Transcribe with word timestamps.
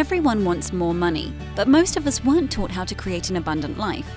Everyone 0.00 0.46
wants 0.46 0.72
more 0.72 0.94
money, 0.94 1.30
but 1.54 1.68
most 1.68 1.98
of 1.98 2.06
us 2.06 2.24
weren't 2.24 2.50
taught 2.50 2.70
how 2.70 2.86
to 2.86 2.94
create 2.94 3.28
an 3.28 3.36
abundant 3.36 3.76
life. 3.76 4.10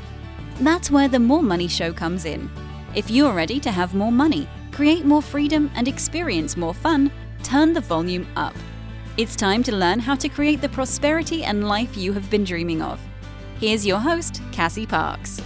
That's 0.62 0.90
where 0.90 1.10
the 1.10 1.20
More 1.20 1.44
Money 1.44 1.68
Show 1.68 1.92
comes 1.92 2.24
in. 2.24 2.50
If 2.96 3.12
you're 3.12 3.34
ready 3.34 3.60
to 3.60 3.70
have 3.70 3.94
more 3.94 4.10
money, 4.10 4.48
create 4.72 5.04
more 5.04 5.22
freedom, 5.22 5.70
and 5.76 5.90
experience 5.90 6.56
more 6.56 6.74
fun, 6.74 7.12
turn 7.44 7.74
the 7.74 7.82
volume 7.82 8.26
up. 8.38 8.56
It's 9.18 9.36
time 9.36 9.62
to 9.64 9.76
learn 9.76 10.00
how 10.00 10.16
to 10.16 10.30
create 10.30 10.62
the 10.62 10.70
prosperity 10.70 11.44
and 11.44 11.68
life 11.68 11.98
you 11.98 12.14
have 12.14 12.30
been 12.30 12.46
dreaming 12.46 12.82
of. 12.82 12.98
Here's 13.60 13.86
your 13.86 14.00
host, 14.00 14.42
Cassie 14.54 14.88
Parks. 14.88 15.42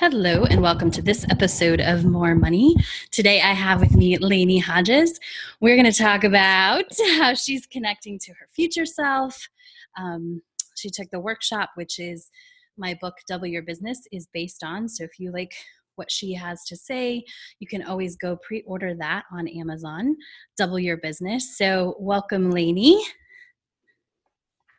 Hello, 0.00 0.44
and 0.44 0.62
welcome 0.62 0.92
to 0.92 1.02
this 1.02 1.26
episode 1.28 1.80
of 1.80 2.04
More 2.04 2.36
Money. 2.36 2.76
Today 3.10 3.40
I 3.40 3.52
have 3.52 3.80
with 3.80 3.96
me 3.96 4.16
Lainie 4.16 4.62
Hodges. 4.62 5.18
We're 5.60 5.74
going 5.74 5.90
to 5.90 5.98
talk 5.98 6.22
about 6.22 6.84
how 7.16 7.34
she's 7.34 7.66
connecting 7.66 8.16
to 8.20 8.32
her 8.34 8.46
future 8.52 8.86
self. 8.86 9.48
Um, 9.98 10.40
she 10.76 10.88
took 10.88 11.10
the 11.10 11.18
workshop, 11.18 11.70
which 11.74 11.98
is 11.98 12.30
my 12.76 12.96
book, 13.00 13.14
Double 13.26 13.48
Your 13.48 13.62
Business, 13.62 14.00
is 14.12 14.28
based 14.32 14.62
on. 14.62 14.88
So 14.88 15.02
if 15.02 15.18
you 15.18 15.32
like 15.32 15.52
what 15.96 16.12
she 16.12 16.32
has 16.32 16.62
to 16.66 16.76
say, 16.76 17.24
you 17.58 17.66
can 17.66 17.82
always 17.82 18.14
go 18.14 18.36
pre 18.36 18.62
order 18.68 18.94
that 18.94 19.24
on 19.32 19.48
Amazon, 19.48 20.14
Double 20.56 20.78
Your 20.78 20.98
Business. 20.98 21.58
So, 21.58 21.96
welcome, 21.98 22.52
Lainie. 22.52 23.02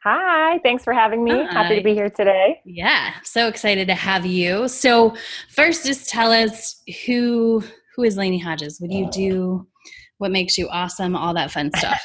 Hi, 0.03 0.59
thanks 0.59 0.85
for 0.85 0.93
having 0.93 1.25
me. 1.25 1.31
Hi. 1.31 1.51
Happy 1.51 1.75
to 1.75 1.83
be 1.83 1.93
here 1.93 2.09
today. 2.09 2.61
Yeah, 2.63 3.11
so 3.23 3.49
excited 3.49 3.87
to 3.89 3.95
have 3.95 4.25
you. 4.25 4.69
So, 4.69 5.13
first, 5.49 5.85
just 5.85 6.07
tell 6.07 6.31
us 6.31 6.81
who 7.05 7.63
who 7.95 8.03
is 8.03 8.15
Lainie 8.15 8.41
Hodges? 8.41 8.79
What 8.79 8.89
do 8.91 8.95
you 8.95 9.09
do? 9.11 9.67
What 10.17 10.31
makes 10.31 10.57
you 10.57 10.69
awesome? 10.69 11.17
All 11.17 11.33
that 11.33 11.51
fun 11.51 11.69
stuff. 11.75 12.01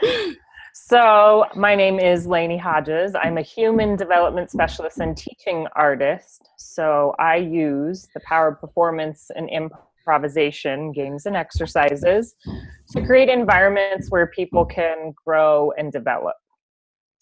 so, 0.72 1.44
my 1.54 1.74
name 1.74 1.98
is 1.98 2.26
Lainie 2.26 2.58
Hodges. 2.58 3.14
I'm 3.14 3.36
a 3.36 3.42
human 3.42 3.96
development 3.96 4.50
specialist 4.50 4.98
and 4.98 5.14
teaching 5.14 5.66
artist. 5.76 6.48
So, 6.56 7.14
I 7.18 7.36
use 7.36 8.08
the 8.14 8.20
power 8.20 8.48
of 8.48 8.60
performance 8.62 9.30
and 9.36 9.50
improvisation, 9.50 10.90
games, 10.92 11.26
and 11.26 11.36
exercises 11.36 12.34
to 12.92 13.04
create 13.04 13.28
environments 13.28 14.10
where 14.10 14.28
people 14.28 14.64
can 14.64 15.12
grow 15.22 15.70
and 15.76 15.92
develop. 15.92 16.36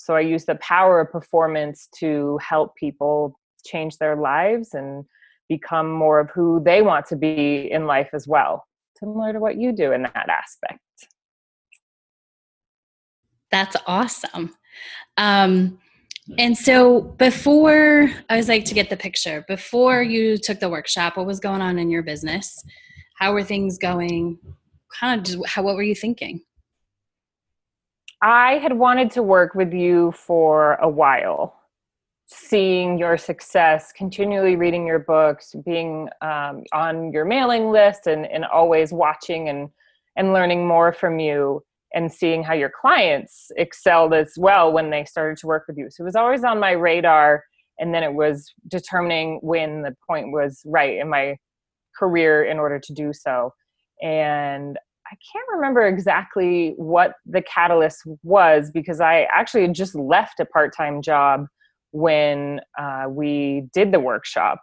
So 0.02 0.16
I 0.16 0.20
use 0.20 0.44
the 0.44 0.56
power 0.56 1.00
of 1.00 1.12
performance 1.12 1.88
to 1.98 2.36
help 2.38 2.74
people 2.74 3.38
change 3.64 3.98
their 3.98 4.16
lives 4.16 4.74
and 4.74 5.04
become 5.48 5.92
more 5.92 6.18
of 6.18 6.28
who 6.30 6.60
they 6.64 6.82
want 6.82 7.06
to 7.06 7.16
be 7.16 7.70
in 7.70 7.86
life 7.86 8.10
as 8.12 8.26
well, 8.26 8.66
similar 8.98 9.32
to 9.32 9.38
what 9.38 9.58
you 9.58 9.70
do 9.70 9.92
in 9.92 10.02
that 10.02 10.28
aspect. 10.28 10.80
That's 13.52 13.76
awesome. 13.86 14.56
Um, 15.16 15.78
and 16.36 16.58
so 16.58 17.02
before 17.02 18.10
I 18.28 18.36
was 18.36 18.48
like 18.48 18.64
to 18.64 18.74
get 18.74 18.90
the 18.90 18.96
picture, 18.96 19.44
before 19.46 20.02
you 20.02 20.36
took 20.36 20.58
the 20.58 20.68
workshop, 20.68 21.16
what 21.16 21.26
was 21.26 21.38
going 21.38 21.60
on 21.60 21.78
in 21.78 21.90
your 21.90 22.02
business? 22.02 22.64
How 23.18 23.32
were 23.32 23.44
things 23.44 23.78
going? 23.78 24.36
Kind 24.98 25.20
of 25.20 25.24
just 25.24 25.46
how 25.46 25.62
what 25.62 25.76
were 25.76 25.82
you 25.84 25.94
thinking? 25.94 26.40
I 28.22 28.58
had 28.58 28.74
wanted 28.74 29.10
to 29.12 29.22
work 29.22 29.54
with 29.54 29.72
you 29.72 30.12
for 30.12 30.74
a 30.74 30.88
while, 30.88 31.56
seeing 32.26 32.96
your 32.96 33.18
success, 33.18 33.92
continually 33.92 34.54
reading 34.54 34.86
your 34.86 35.00
books, 35.00 35.56
being 35.64 36.08
um, 36.20 36.62
on 36.72 37.12
your 37.12 37.24
mailing 37.24 37.72
list, 37.72 38.06
and, 38.06 38.24
and 38.26 38.44
always 38.44 38.92
watching 38.92 39.48
and, 39.48 39.68
and 40.16 40.32
learning 40.32 40.68
more 40.68 40.92
from 40.92 41.18
you, 41.18 41.64
and 41.94 42.12
seeing 42.12 42.44
how 42.44 42.54
your 42.54 42.70
clients 42.70 43.50
excelled 43.56 44.14
as 44.14 44.34
well 44.38 44.72
when 44.72 44.90
they 44.90 45.04
started 45.04 45.36
to 45.38 45.48
work 45.48 45.64
with 45.66 45.76
you. 45.76 45.88
So 45.90 46.04
it 46.04 46.06
was 46.06 46.16
always 46.16 46.44
on 46.44 46.60
my 46.60 46.70
radar. 46.70 47.44
And 47.78 47.92
then 47.92 48.04
it 48.04 48.14
was 48.14 48.52
determining 48.68 49.40
when 49.42 49.82
the 49.82 49.96
point 50.06 50.30
was 50.30 50.62
right 50.64 50.98
in 50.98 51.08
my 51.08 51.36
career 51.98 52.44
in 52.44 52.58
order 52.58 52.78
to 52.78 52.92
do 52.94 53.12
so. 53.12 53.52
And 54.00 54.78
I 55.12 55.16
can't 55.30 55.46
remember 55.54 55.86
exactly 55.86 56.72
what 56.78 57.16
the 57.26 57.42
catalyst 57.42 58.02
was 58.22 58.70
because 58.72 58.98
I 58.98 59.28
actually 59.30 59.68
just 59.68 59.94
left 59.94 60.40
a 60.40 60.46
part 60.46 60.74
time 60.74 61.02
job 61.02 61.48
when 61.90 62.60
uh, 62.78 63.04
we 63.10 63.68
did 63.74 63.92
the 63.92 64.00
workshop. 64.00 64.62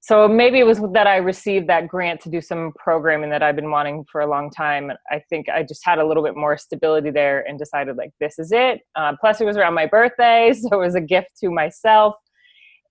So 0.00 0.26
maybe 0.26 0.58
it 0.58 0.66
was 0.66 0.80
that 0.94 1.06
I 1.06 1.16
received 1.16 1.68
that 1.68 1.88
grant 1.88 2.22
to 2.22 2.30
do 2.30 2.40
some 2.40 2.72
programming 2.74 3.28
that 3.30 3.42
I've 3.42 3.54
been 3.54 3.70
wanting 3.70 4.06
for 4.10 4.22
a 4.22 4.26
long 4.26 4.50
time. 4.50 4.90
I 5.10 5.22
think 5.28 5.50
I 5.50 5.62
just 5.62 5.84
had 5.84 5.98
a 5.98 6.06
little 6.06 6.22
bit 6.22 6.36
more 6.36 6.56
stability 6.56 7.10
there 7.10 7.46
and 7.46 7.58
decided, 7.58 7.96
like, 7.96 8.12
this 8.18 8.38
is 8.38 8.50
it. 8.50 8.80
Uh, 8.96 9.12
plus, 9.20 9.42
it 9.42 9.44
was 9.44 9.58
around 9.58 9.74
my 9.74 9.86
birthday, 9.86 10.54
so 10.58 10.68
it 10.72 10.84
was 10.84 10.94
a 10.94 11.02
gift 11.02 11.28
to 11.40 11.50
myself. 11.50 12.14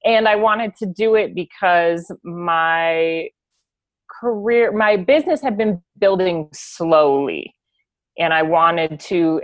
And 0.06 0.28
I 0.28 0.36
wanted 0.36 0.76
to 0.78 0.86
do 0.86 1.16
it 1.16 1.34
because 1.34 2.10
my 2.24 3.28
career, 4.22 4.72
my 4.72 4.98
business 4.98 5.42
had 5.42 5.58
been 5.58 5.82
building 5.98 6.48
slowly, 6.54 7.56
and 8.18 8.34
I 8.34 8.44
wanted 8.44 9.00
to 9.02 9.42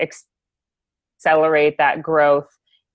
accelerate 1.20 1.78
that 1.80 2.02
growth 2.04 2.48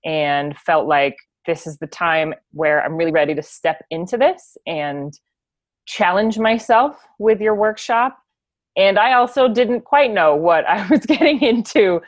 and 0.04 0.56
felt 0.58 0.86
like 0.86 1.16
this 1.46 1.66
is 1.66 1.78
the 1.78 1.88
time 1.88 2.34
where 2.52 2.84
I'm 2.84 2.96
really 2.96 3.10
ready 3.10 3.34
to 3.34 3.42
step 3.42 3.84
into 3.90 4.16
this 4.16 4.56
and 4.64 5.12
challenge 5.86 6.38
myself 6.38 7.04
with 7.18 7.40
your 7.40 7.56
workshop. 7.56 8.16
And 8.76 8.98
I 8.98 9.14
also 9.14 9.48
didn't 9.48 9.82
quite 9.82 10.12
know 10.12 10.36
what 10.36 10.64
I 10.68 10.86
was 10.90 11.04
getting 11.04 11.42
into, 11.42 12.00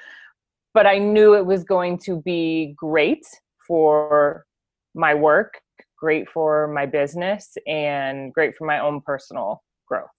but 0.73 0.87
I 0.87 0.99
knew 0.99 1.35
it 1.35 1.47
was 1.47 1.65
going 1.65 1.99
to 1.99 2.23
be 2.23 2.75
great 2.79 3.27
for 3.67 4.47
my 4.95 5.15
work 5.15 5.61
great 6.05 6.29
for 6.29 6.69
my 6.69 6.85
business 6.85 7.57
and 7.67 8.31
great 8.35 8.55
for 8.55 8.67
my 8.67 8.79
own 8.79 9.01
personal 9.01 9.63
growth. 9.89 10.11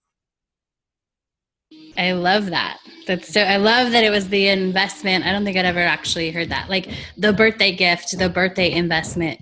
I 1.96 2.10
love 2.10 2.46
that. 2.46 2.78
That's 3.06 3.32
so 3.32 3.40
I 3.40 3.56
love 3.58 3.92
that 3.92 4.02
it 4.02 4.10
was 4.10 4.28
the 4.28 4.48
investment. 4.48 5.24
I 5.24 5.30
don't 5.30 5.44
think 5.44 5.56
I'd 5.56 5.64
ever 5.64 5.78
actually 5.78 6.32
heard 6.32 6.48
that. 6.48 6.68
Like 6.68 6.88
the 7.16 7.32
birthday 7.32 7.70
gift, 7.70 8.18
the 8.18 8.28
birthday 8.28 8.72
investment 8.72 9.38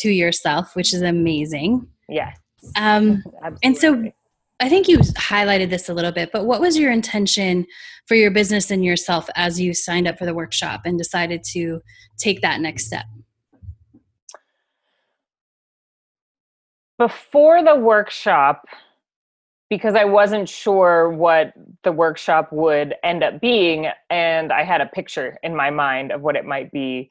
to 0.00 0.10
yourself, 0.10 0.74
which 0.74 0.92
is 0.92 1.02
amazing. 1.02 1.86
Yes. 2.08 2.40
Um 2.76 3.22
and 3.62 3.78
so 3.78 4.10
I 4.58 4.68
think 4.68 4.88
you 4.88 4.98
highlighted 4.98 5.70
this 5.70 5.88
a 5.88 5.94
little 5.94 6.12
bit, 6.12 6.30
but 6.32 6.44
what 6.44 6.60
was 6.60 6.76
your 6.76 6.90
intention 6.90 7.66
for 8.06 8.16
your 8.16 8.32
business 8.32 8.72
and 8.72 8.84
yourself 8.84 9.28
as 9.36 9.60
you 9.60 9.74
signed 9.74 10.08
up 10.08 10.18
for 10.18 10.26
the 10.26 10.34
workshop 10.34 10.80
and 10.84 10.98
decided 10.98 11.44
to 11.52 11.80
take 12.18 12.40
that 12.42 12.60
next 12.60 12.86
step? 12.86 13.04
Before 16.98 17.62
the 17.62 17.74
workshop 17.74 18.64
because 19.70 19.94
I 19.94 20.04
wasn't 20.04 20.48
sure 20.48 21.10
what 21.10 21.52
the 21.82 21.92
workshop 21.92 22.52
would 22.52 22.94
end 23.02 23.24
up 23.24 23.40
being 23.40 23.88
and 24.10 24.52
I 24.52 24.62
had 24.62 24.80
a 24.80 24.86
picture 24.86 25.38
in 25.42 25.56
my 25.56 25.70
mind 25.70 26.12
of 26.12 26.22
what 26.22 26.36
it 26.36 26.44
might 26.44 26.70
be. 26.70 27.10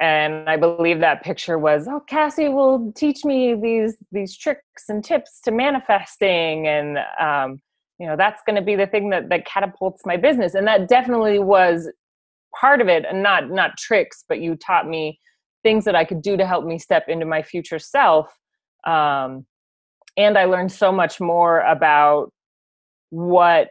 And 0.00 0.48
I 0.48 0.56
believe 0.56 1.00
that 1.00 1.22
picture 1.22 1.58
was 1.58 1.86
oh 1.88 2.00
Cassie 2.00 2.48
will 2.48 2.92
teach 2.96 3.24
me 3.24 3.54
these 3.54 3.96
these 4.10 4.36
tricks 4.36 4.88
and 4.88 5.04
tips 5.04 5.40
to 5.42 5.50
manifesting 5.50 6.66
and 6.66 6.98
um, 7.20 7.60
you 7.98 8.06
know 8.06 8.16
that's 8.16 8.42
going 8.46 8.56
to 8.56 8.62
be 8.62 8.76
the 8.76 8.86
thing 8.86 9.10
that 9.10 9.28
that 9.28 9.46
catapults 9.46 10.06
my 10.06 10.16
business 10.16 10.54
and 10.54 10.66
that 10.66 10.88
definitely 10.88 11.38
was 11.38 11.90
part 12.58 12.80
of 12.80 12.88
it 12.88 13.04
and 13.08 13.22
not 13.22 13.50
not 13.50 13.76
tricks 13.76 14.24
but 14.26 14.40
you 14.40 14.56
taught 14.56 14.88
me 14.88 15.20
things 15.62 15.84
that 15.84 15.94
I 15.94 16.04
could 16.04 16.22
do 16.22 16.36
to 16.38 16.46
help 16.46 16.64
me 16.64 16.78
step 16.78 17.04
into 17.08 17.26
my 17.26 17.42
future 17.42 17.78
self 17.78 18.30
um, 18.84 19.46
and 20.16 20.36
I 20.36 20.44
learned 20.44 20.72
so 20.72 20.92
much 20.92 21.20
more 21.20 21.60
about 21.60 22.32
what 23.10 23.68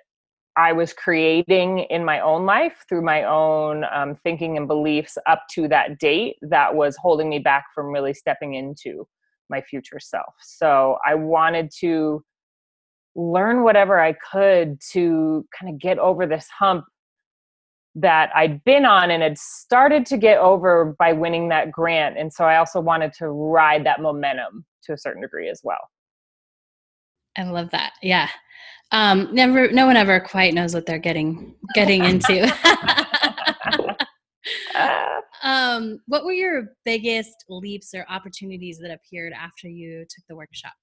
I 0.55 0.73
was 0.73 0.91
creating 0.93 1.79
in 1.89 2.03
my 2.03 2.19
own 2.19 2.45
life 2.45 2.83
through 2.89 3.03
my 3.03 3.23
own 3.23 3.85
um, 3.93 4.15
thinking 4.23 4.57
and 4.57 4.67
beliefs 4.67 5.17
up 5.27 5.43
to 5.51 5.67
that 5.69 5.99
date 5.99 6.35
that 6.41 6.75
was 6.75 6.97
holding 6.97 7.29
me 7.29 7.39
back 7.39 7.65
from 7.73 7.93
really 7.93 8.13
stepping 8.13 8.55
into 8.55 9.07
my 9.49 9.61
future 9.61 9.99
self. 9.99 10.33
So 10.41 10.97
I 11.07 11.15
wanted 11.15 11.71
to 11.79 12.23
learn 13.15 13.63
whatever 13.63 13.99
I 13.99 14.13
could 14.13 14.79
to 14.91 15.45
kind 15.57 15.73
of 15.73 15.79
get 15.79 15.97
over 15.97 16.25
this 16.25 16.47
hump 16.49 16.85
that 17.95 18.29
I'd 18.35 18.63
been 18.63 18.85
on 18.85 19.11
and 19.11 19.23
had 19.23 19.37
started 19.37 20.05
to 20.07 20.17
get 20.17 20.37
over 20.39 20.95
by 20.99 21.13
winning 21.13 21.49
that 21.49 21.71
grant. 21.71 22.17
And 22.17 22.31
so 22.31 22.45
I 22.45 22.57
also 22.57 22.79
wanted 22.79 23.13
to 23.13 23.29
ride 23.29 23.85
that 23.85 24.01
momentum 24.01 24.65
to 24.83 24.93
a 24.93 24.97
certain 24.97 25.21
degree 25.21 25.49
as 25.49 25.61
well. 25.63 25.89
I 27.37 27.43
love 27.43 27.69
that. 27.71 27.93
Yeah. 28.01 28.29
Um, 28.91 29.29
never, 29.31 29.71
no 29.71 29.85
one 29.85 29.97
ever 29.97 30.19
quite 30.19 30.53
knows 30.53 30.73
what 30.73 30.85
they're 30.85 30.97
getting 30.97 31.55
getting 31.75 32.03
into. 32.03 32.51
um, 35.43 35.99
what 36.07 36.25
were 36.25 36.33
your 36.33 36.69
biggest 36.85 37.45
leaps 37.49 37.93
or 37.93 38.05
opportunities 38.09 38.79
that 38.79 38.91
appeared 38.91 39.33
after 39.33 39.67
you 39.67 40.05
took 40.09 40.25
the 40.27 40.35
workshop? 40.35 40.73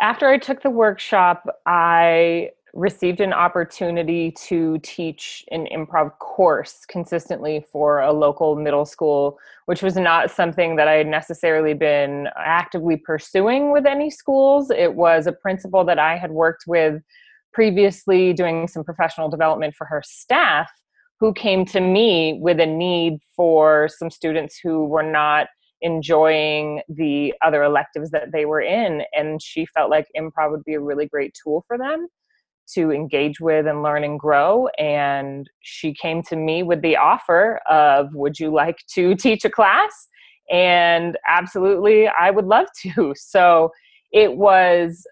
After 0.00 0.28
I 0.28 0.38
took 0.38 0.62
the 0.62 0.70
workshop, 0.70 1.44
I 1.66 2.50
received 2.74 3.20
an 3.20 3.32
opportunity 3.32 4.30
to 4.32 4.78
teach 4.82 5.44
an 5.50 5.66
improv 5.74 6.16
course 6.18 6.84
consistently 6.88 7.64
for 7.72 8.00
a 8.00 8.12
local 8.12 8.56
middle 8.56 8.84
school, 8.84 9.38
which 9.66 9.82
was 9.82 9.96
not 9.96 10.30
something 10.30 10.76
that 10.76 10.88
I 10.88 10.94
had 10.94 11.06
necessarily 11.06 11.74
been 11.74 12.28
actively 12.36 12.96
pursuing 12.96 13.72
with 13.72 13.86
any 13.86 14.10
schools. 14.10 14.70
It 14.70 14.94
was 14.94 15.26
a 15.26 15.32
principal 15.32 15.84
that 15.84 15.98
I 15.98 16.16
had 16.16 16.30
worked 16.30 16.64
with 16.66 17.02
previously 17.52 18.32
doing 18.32 18.68
some 18.68 18.84
professional 18.84 19.28
development 19.28 19.74
for 19.74 19.86
her 19.86 20.02
staff 20.04 20.70
who 21.18 21.34
came 21.34 21.64
to 21.66 21.80
me 21.80 22.38
with 22.40 22.60
a 22.60 22.66
need 22.66 23.18
for 23.36 23.88
some 23.98 24.10
students 24.10 24.58
who 24.62 24.86
were 24.86 25.02
not 25.02 25.48
enjoying 25.82 26.82
the 26.88 27.34
other 27.42 27.62
electives 27.62 28.10
that 28.10 28.32
they 28.32 28.44
were 28.44 28.60
in 28.60 29.02
and 29.14 29.40
she 29.42 29.64
felt 29.66 29.90
like 29.90 30.06
improv 30.16 30.50
would 30.50 30.64
be 30.64 30.74
a 30.74 30.80
really 30.80 31.06
great 31.06 31.34
tool 31.42 31.64
for 31.66 31.78
them 31.78 32.06
to 32.74 32.90
engage 32.90 33.40
with 33.40 33.66
and 33.66 33.82
learn 33.82 34.04
and 34.04 34.18
grow. 34.18 34.68
And 34.78 35.48
she 35.60 35.94
came 35.94 36.22
to 36.24 36.36
me 36.36 36.62
with 36.62 36.82
the 36.82 36.96
offer 36.96 37.60
of, 37.68 38.14
Would 38.14 38.38
you 38.38 38.52
like 38.52 38.78
to 38.94 39.14
teach 39.16 39.44
a 39.44 39.50
class? 39.50 40.08
And 40.50 41.16
absolutely, 41.28 42.08
I 42.08 42.30
would 42.30 42.46
love 42.46 42.66
to. 42.82 43.14
So 43.30 43.70
it 44.12 44.36
was 44.36 45.06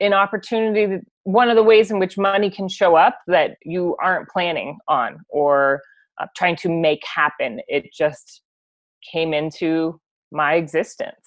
an 0.00 0.12
opportunity, 0.12 1.00
one 1.24 1.48
of 1.48 1.56
the 1.56 1.62
ways 1.62 1.90
in 1.90 1.98
which 1.98 2.18
money 2.18 2.50
can 2.50 2.68
show 2.68 2.96
up 2.96 3.18
that 3.26 3.56
you 3.64 3.96
aren't 4.02 4.28
planning 4.28 4.78
on 4.88 5.18
or 5.28 5.80
uh, 6.20 6.26
trying 6.36 6.56
to 6.56 6.68
make 6.68 7.02
happen. 7.04 7.60
It 7.68 7.92
just 7.92 8.42
came 9.12 9.32
into 9.32 10.00
my 10.30 10.54
existence 10.54 11.26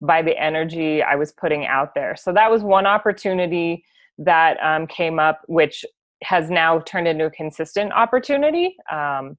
by 0.00 0.22
the 0.22 0.38
energy 0.38 1.02
I 1.02 1.14
was 1.16 1.32
putting 1.32 1.66
out 1.66 1.94
there. 1.94 2.16
So 2.16 2.32
that 2.32 2.50
was 2.50 2.62
one 2.62 2.86
opportunity 2.86 3.84
that 4.18 4.56
um, 4.62 4.86
came 4.86 5.18
up, 5.18 5.40
which 5.46 5.84
has 6.22 6.50
now 6.50 6.80
turned 6.80 7.08
into 7.08 7.26
a 7.26 7.30
consistent 7.30 7.92
opportunity. 7.92 8.76
Um, 8.90 9.36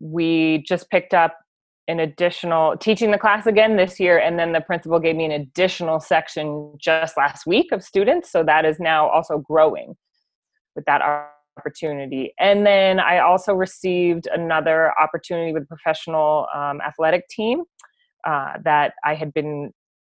we 0.00 0.64
just 0.66 0.88
picked 0.90 1.14
up 1.14 1.38
an 1.88 2.00
additional 2.00 2.76
teaching 2.76 3.10
the 3.10 3.18
class 3.18 3.46
again 3.46 3.76
this 3.76 3.98
year, 3.98 4.18
and 4.18 4.38
then 4.38 4.52
the 4.52 4.60
principal 4.60 5.00
gave 5.00 5.16
me 5.16 5.24
an 5.24 5.32
additional 5.32 6.00
section 6.00 6.74
just 6.78 7.16
last 7.16 7.46
week 7.46 7.72
of 7.72 7.82
students. 7.82 8.30
So 8.30 8.44
that 8.44 8.64
is 8.64 8.78
now 8.78 9.08
also 9.08 9.38
growing 9.38 9.96
with 10.76 10.84
that 10.84 11.02
opportunity. 11.56 12.34
And 12.38 12.64
then 12.64 13.00
I 13.00 13.18
also 13.18 13.54
received 13.54 14.28
another 14.32 14.92
opportunity 15.00 15.52
with 15.52 15.64
a 15.64 15.66
professional 15.66 16.46
um, 16.54 16.80
athletic 16.86 17.26
team 17.28 17.62
uh, 18.26 18.54
that 18.64 18.92
I 19.04 19.14
had 19.14 19.32
been 19.32 19.72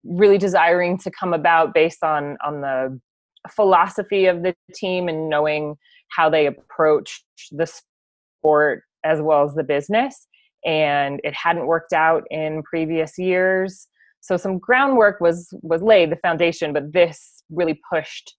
really 0.04 0.38
desiring 0.38 0.98
to 0.98 1.10
come 1.10 1.34
about 1.34 1.74
based 1.74 2.02
on 2.02 2.36
on 2.44 2.62
the 2.62 3.00
philosophy 3.48 4.26
of 4.26 4.42
the 4.42 4.54
team 4.74 5.08
and 5.08 5.28
knowing 5.28 5.76
how 6.10 6.28
they 6.28 6.46
approach 6.46 7.24
the 7.52 7.66
sport 7.66 8.82
as 9.04 9.20
well 9.20 9.44
as 9.44 9.54
the 9.54 9.64
business. 9.64 10.26
And 10.64 11.20
it 11.24 11.34
hadn't 11.34 11.66
worked 11.66 11.92
out 11.92 12.24
in 12.30 12.62
previous 12.62 13.18
years. 13.18 13.88
So 14.20 14.36
some 14.36 14.58
groundwork 14.58 15.20
was 15.20 15.48
was 15.62 15.82
laid 15.82 16.10
the 16.10 16.16
foundation 16.16 16.72
but 16.72 16.92
this 16.92 17.42
really 17.50 17.80
pushed 17.92 18.34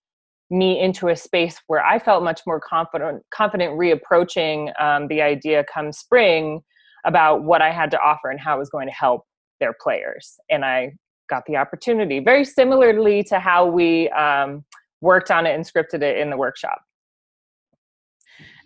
me 0.51 0.79
into 0.79 1.07
a 1.07 1.15
space 1.15 1.59
where 1.67 1.83
i 1.83 1.97
felt 1.97 2.23
much 2.23 2.41
more 2.45 2.59
confident 2.59 3.23
confident 3.33 3.73
reapproaching 3.79 4.69
um, 4.81 5.07
the 5.07 5.21
idea 5.21 5.63
come 5.73 5.91
spring 5.91 6.61
about 7.05 7.43
what 7.43 7.61
i 7.61 7.71
had 7.71 7.89
to 7.89 7.99
offer 7.99 8.29
and 8.29 8.39
how 8.39 8.55
it 8.55 8.59
was 8.59 8.69
going 8.69 8.87
to 8.87 8.93
help 8.93 9.23
their 9.59 9.73
players. 9.81 10.35
And 10.49 10.63
i 10.63 10.91
got 11.29 11.43
the 11.47 11.55
opportunity 11.55 12.19
very 12.19 12.43
similarly 12.43 13.23
to 13.23 13.39
how 13.39 13.65
we 13.65 14.09
um, 14.09 14.63
worked 15.01 15.31
on 15.31 15.45
it 15.45 15.55
and 15.55 15.65
scripted 15.65 16.01
it 16.01 16.17
in 16.17 16.29
the 16.29 16.37
workshop. 16.37 16.81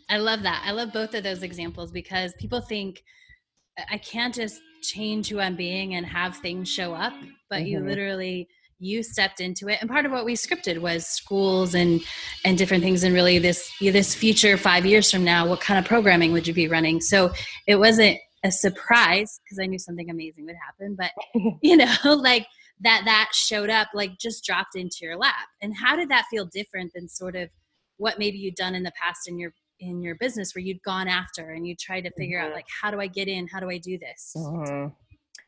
I 0.10 0.18
love 0.18 0.44
that. 0.44 0.64
I 0.66 0.72
love 0.72 0.94
both 0.94 1.16
of 1.16 1.24
those 1.24 1.42
examples 1.42 1.92
because 1.92 2.34
people 2.40 2.62
think 2.62 3.04
I 3.92 3.98
can't 3.98 4.34
just 4.34 4.62
change 4.82 5.30
who 5.30 5.40
I'm 5.40 5.56
being 5.56 5.96
and 5.96 6.06
have 6.06 6.38
things 6.38 6.70
show 6.70 6.94
up, 6.94 7.14
but 7.50 7.60
mm-hmm. 7.60 7.68
you 7.68 7.80
literally 7.80 8.48
you 8.78 9.02
stepped 9.04 9.40
into 9.40 9.70
it 9.70 9.78
and 9.80 9.90
part 9.90 10.06
of 10.06 10.12
what 10.12 10.26
we 10.26 10.34
scripted 10.34 10.80
was 10.80 11.08
schools 11.08 11.76
and 11.76 12.02
and 12.44 12.58
different 12.58 12.84
things 12.84 13.04
and 13.04 13.16
really 13.16 13.40
this 13.40 13.72
this 13.80 14.14
future 14.14 14.58
5 14.58 14.86
years 14.86 15.10
from 15.10 15.24
now 15.24 15.48
what 15.48 15.62
kind 15.62 15.80
of 15.80 15.86
programming 15.86 16.34
would 16.34 16.46
you 16.46 16.54
be 16.54 16.68
running 16.68 17.00
so 17.00 17.32
it 17.68 17.78
wasn't 17.78 18.18
a 18.44 18.52
surprise 18.52 19.40
because 19.44 19.60
I 19.60 19.66
knew 19.66 19.80
something 19.80 20.10
amazing 20.10 20.46
would 20.46 20.58
happen 20.58 20.98
but 21.00 21.12
you 21.62 21.78
know 21.78 21.96
like 22.04 22.48
that 22.82 23.04
that 23.06 23.30
showed 23.34 23.70
up 23.70 23.88
like 23.94 24.18
just 24.20 24.44
dropped 24.44 24.76
into 24.76 24.98
your 25.02 25.18
lap 25.18 25.48
and 25.62 25.74
how 25.76 25.96
did 25.96 26.10
that 26.10 26.26
feel 26.30 26.46
different 26.46 26.92
than 26.94 27.08
sort 27.08 27.36
of 27.36 27.50
what 27.98 28.20
maybe 28.20 28.38
you'd 28.38 28.56
done 28.56 28.76
in 28.76 28.84
the 28.84 28.92
past 29.02 29.28
in 29.28 29.40
your 29.40 29.54
in 29.80 30.02
your 30.02 30.16
business 30.16 30.54
where 30.56 30.64
you'd 30.64 30.82
gone 30.84 31.08
after 31.08 31.52
and 31.52 31.68
you 31.68 31.76
tried 31.76 32.02
to 32.02 32.12
figure 32.18 32.40
mm-hmm. 32.40 32.50
out 32.50 32.56
like 32.56 32.66
how 32.82 32.92
do 32.92 33.00
i 33.00 33.08
get 33.08 33.28
in 33.28 33.48
how 33.48 33.60
do 33.60 33.70
i 33.70 33.78
do 33.78 33.98
this 33.98 34.34
mm-hmm. 34.36 34.88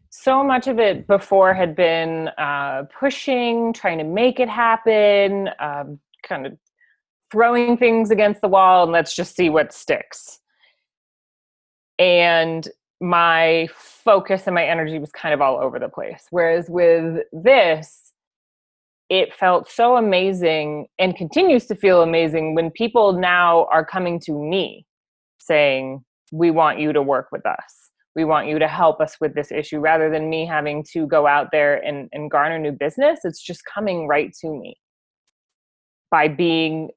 so 0.09 0.43
much 0.43 0.67
of 0.67 0.79
it 0.79 1.05
before 1.07 1.53
had 1.53 1.75
been 1.75 2.29
uh, 2.37 2.83
pushing 2.97 3.73
trying 3.73 3.97
to 3.97 4.03
make 4.03 4.39
it 4.39 4.49
happen 4.49 5.49
um, 5.59 5.99
kind 6.23 6.45
of 6.45 6.57
throwing 7.31 7.77
things 7.77 8.09
against 8.09 8.41
the 8.41 8.47
wall 8.47 8.83
and 8.83 8.91
let's 8.91 9.13
just 9.13 9.35
see 9.35 9.49
what 9.49 9.73
sticks 9.73 10.39
and 11.99 12.69
my 12.99 13.67
focus 13.75 14.43
and 14.47 14.55
my 14.55 14.65
energy 14.65 14.99
was 14.99 15.11
kind 15.11 15.33
of 15.33 15.41
all 15.41 15.57
over 15.59 15.79
the 15.79 15.89
place. 15.89 16.25
Whereas 16.31 16.67
with 16.69 17.23
this, 17.31 18.13
it 19.09 19.33
felt 19.33 19.69
so 19.69 19.97
amazing 19.97 20.87
and 20.99 21.15
continues 21.15 21.65
to 21.67 21.75
feel 21.75 22.01
amazing 22.01 22.55
when 22.55 22.71
people 22.71 23.13
now 23.13 23.67
are 23.71 23.85
coming 23.85 24.19
to 24.21 24.31
me 24.33 24.85
saying, 25.39 26.03
We 26.31 26.51
want 26.51 26.79
you 26.79 26.91
to 26.91 27.01
work 27.01 27.27
with 27.31 27.45
us. 27.45 27.91
We 28.15 28.25
want 28.25 28.47
you 28.47 28.57
to 28.59 28.67
help 28.67 28.99
us 28.99 29.17
with 29.21 29.35
this 29.35 29.51
issue 29.51 29.79
rather 29.79 30.09
than 30.09 30.29
me 30.29 30.45
having 30.45 30.83
to 30.91 31.05
go 31.05 31.27
out 31.27 31.49
there 31.51 31.75
and, 31.85 32.09
and 32.11 32.31
garner 32.31 32.57
new 32.57 32.71
business. 32.71 33.19
It's 33.23 33.41
just 33.41 33.61
coming 33.63 34.07
right 34.07 34.33
to 34.41 34.49
me 34.49 34.77
by 36.09 36.27
being 36.27 36.89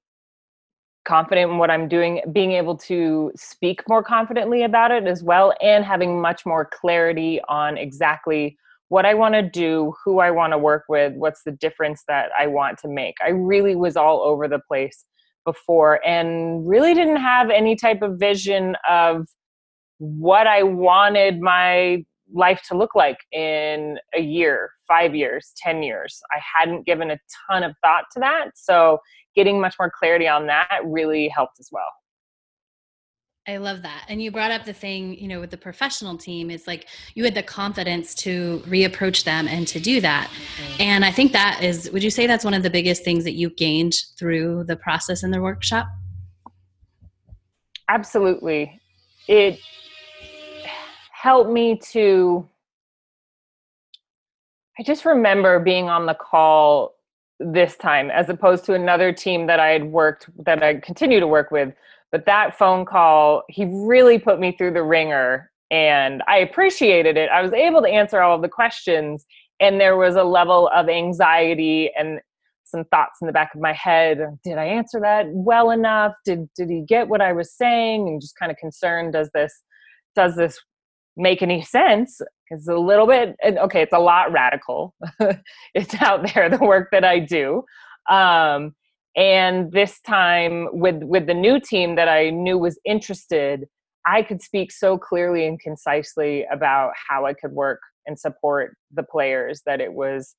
confident 1.11 1.51
in 1.51 1.59
what 1.59 1.73
I'm 1.73 1.89
doing, 1.89 2.23
being 2.31 2.53
able 2.53 2.77
to 2.77 3.33
speak 3.35 3.83
more 3.89 4.03
confidently 4.03 4.63
about 4.63 4.93
it 4.93 5.09
as 5.09 5.25
well, 5.25 5.53
and 5.61 5.85
having 5.85 6.21
much 6.21 6.47
more 6.47 6.65
clarity 6.65 7.41
on 7.49 7.77
exactly 7.77 8.57
what 8.91 9.05
I 9.05 9.15
want 9.15 9.35
to 9.35 9.43
do, 9.43 9.93
who 10.05 10.21
I 10.21 10.31
want 10.31 10.53
to 10.53 10.59
work 10.59 10.85
with, 10.89 11.15
what's 11.15 11.43
the 11.43 11.51
difference 11.51 12.05
that 12.07 12.31
I 12.39 12.47
want 12.47 12.79
to 12.79 12.89
make. 12.89 13.17
I 13.25 13.31
really 13.31 13.75
was 13.75 13.97
all 13.97 14.21
over 14.21 14.47
the 14.47 14.61
place 14.69 15.05
before 15.45 16.05
and 16.07 16.69
really 16.69 16.95
didn't 16.95 17.17
have 17.17 17.51
any 17.51 17.75
type 17.75 18.03
of 18.03 18.21
vision 18.21 18.77
of 18.89 19.27
what 19.99 20.47
I 20.47 20.63
wanted 20.63 21.41
my 21.41 22.05
life 22.33 22.63
to 22.69 22.77
look 22.77 22.95
like 22.95 23.19
in 23.33 23.99
a 24.15 24.21
year, 24.21 24.71
five 24.87 25.15
years, 25.15 25.53
10 25.57 25.83
years. 25.83 26.21
I 26.33 26.39
hadn't 26.55 26.87
given 26.87 27.11
a 27.11 27.19
ton 27.49 27.65
of 27.65 27.75
thought 27.83 28.05
to 28.13 28.21
that. 28.21 28.51
So 28.55 29.01
getting 29.35 29.61
much 29.61 29.75
more 29.79 29.91
clarity 29.91 30.29
on 30.29 30.47
that 30.47 30.81
really 30.85 31.29
helped 31.29 31.61
as 31.61 31.69
well. 31.73 31.87
I 33.49 33.57
love 33.57 33.83
that. 33.83 34.05
And 34.09 34.23
you 34.23 34.31
brought 34.31 34.51
up 34.51 34.65
the 34.65 34.73
thing, 34.73 35.19
you 35.19 35.27
know, 35.27 35.41
with 35.41 35.51
the 35.51 35.57
professional 35.57 36.17
team 36.17 36.51
is 36.51 36.67
like 36.67 36.87
you 37.15 37.25
had 37.25 37.35
the 37.35 37.43
confidence 37.43 38.15
to 38.17 38.63
reapproach 38.67 39.25
them 39.25 39.49
and 39.49 39.67
to 39.69 39.81
do 39.81 40.01
that. 40.03 40.29
Mm-hmm. 40.29 40.83
And 40.83 41.05
I 41.05 41.11
think 41.11 41.33
that 41.33 41.61
is, 41.63 41.91
would 41.91 42.05
you 42.05 42.11
say 42.11 42.27
that's 42.27 42.45
one 42.45 42.55
of 42.55 42.63
the 42.63 42.71
biggest 42.71 43.03
things 43.03 43.25
that 43.25 43.33
you 43.33 43.51
gained 43.51 43.95
through 44.19 44.65
the 44.65 44.77
process 44.77 45.25
in 45.25 45.31
the 45.31 45.41
workshop? 45.41 45.89
Absolutely. 47.89 48.79
It 49.27 49.59
helped 51.13 51.51
me 51.51 51.81
to, 51.91 52.49
I 54.79 54.83
just 54.83 55.05
remember 55.05 55.59
being 55.59 55.89
on 55.89 56.07
the 56.07 56.15
call 56.15 56.95
this 57.41 57.77
time 57.77 58.11
as 58.11 58.29
opposed 58.29 58.65
to 58.67 58.75
another 58.75 59.13
team 59.13 59.47
that 59.47 59.59
I 59.59 59.69
had 59.69 59.85
worked 59.85 60.29
that 60.45 60.63
I 60.63 60.75
continue 60.77 61.21
to 61.21 61.27
work 61.27 61.51
with. 61.51 61.73
But 62.13 62.27
that 62.27 62.57
phone 62.57 62.85
call, 62.85 63.45
he 63.49 63.65
really 63.67 64.19
put 64.19 64.39
me 64.39 64.53
through 64.53 64.75
the 64.75 64.83
ringer 64.83 65.51
and 65.71 66.23
I 66.29 66.39
appreciated 66.39 67.17
it. 67.17 67.31
I 67.31 67.43
was 67.43 67.53
able 67.53 67.81
to 67.83 67.89
answer 67.89 68.21
all 68.21 68.37
of 68.37 68.43
the 68.43 68.49
questions 68.49 69.25
and 69.61 69.81
there 69.81 69.97
was 69.97 70.17
a 70.17 70.25
level 70.25 70.69
of 70.75 70.89
anxiety 70.89 71.91
and 71.99 72.21
some 72.65 72.85
thoughts 72.85 73.19
in 73.21 73.27
the 73.27 73.33
back 73.33 73.55
of 73.55 73.61
my 73.61 73.73
head. 73.73 74.39
Did 74.45 74.59
I 74.59 74.65
answer 74.65 75.01
that 75.01 75.27
well 75.31 75.71
enough? 75.71 76.13
Did 76.25 76.49
did 76.55 76.71
he 76.71 76.83
get 76.83 77.09
what 77.09 77.21
I 77.21 77.33
was 77.33 77.53
saying? 77.53 78.09
And 78.09 78.21
just 78.21 78.39
kind 78.39 78.53
of 78.53 78.59
concerned 78.59 79.13
does 79.13 79.31
this 79.35 79.63
does 80.15 80.37
this 80.37 80.61
make 81.21 81.43
any 81.43 81.63
sense 81.63 82.21
it's 82.51 82.69
a 82.69 82.75
little 82.75 83.07
bit 83.07 83.37
okay 83.45 83.83
it's 83.83 83.93
a 83.93 83.99
lot 83.99 84.33
radical. 84.33 84.95
It's 85.75 85.95
out 86.03 86.33
there 86.35 86.49
the 86.49 86.59
work 86.59 86.89
that 86.93 87.05
i 87.05 87.19
do. 87.19 87.63
Um, 88.11 88.75
and 89.17 89.71
this 89.73 90.01
time 90.01 90.69
with 90.73 91.03
with 91.03 91.27
the 91.27 91.35
new 91.35 91.61
team 91.61 91.97
that 91.97 92.09
i 92.09 92.31
knew 92.31 92.59
was 92.59 92.79
interested 92.85 93.67
i 94.07 94.23
could 94.23 94.41
speak 94.41 94.73
so 94.73 94.97
clearly 94.97 95.47
and 95.47 95.61
concisely 95.61 96.47
about 96.51 96.93
how 97.09 97.27
i 97.27 97.35
could 97.35 97.53
work 97.53 97.81
and 98.07 98.19
support 98.19 98.77
the 98.93 99.03
players 99.03 99.63
that 99.67 99.81
it 99.81 99.93
was. 99.93 100.35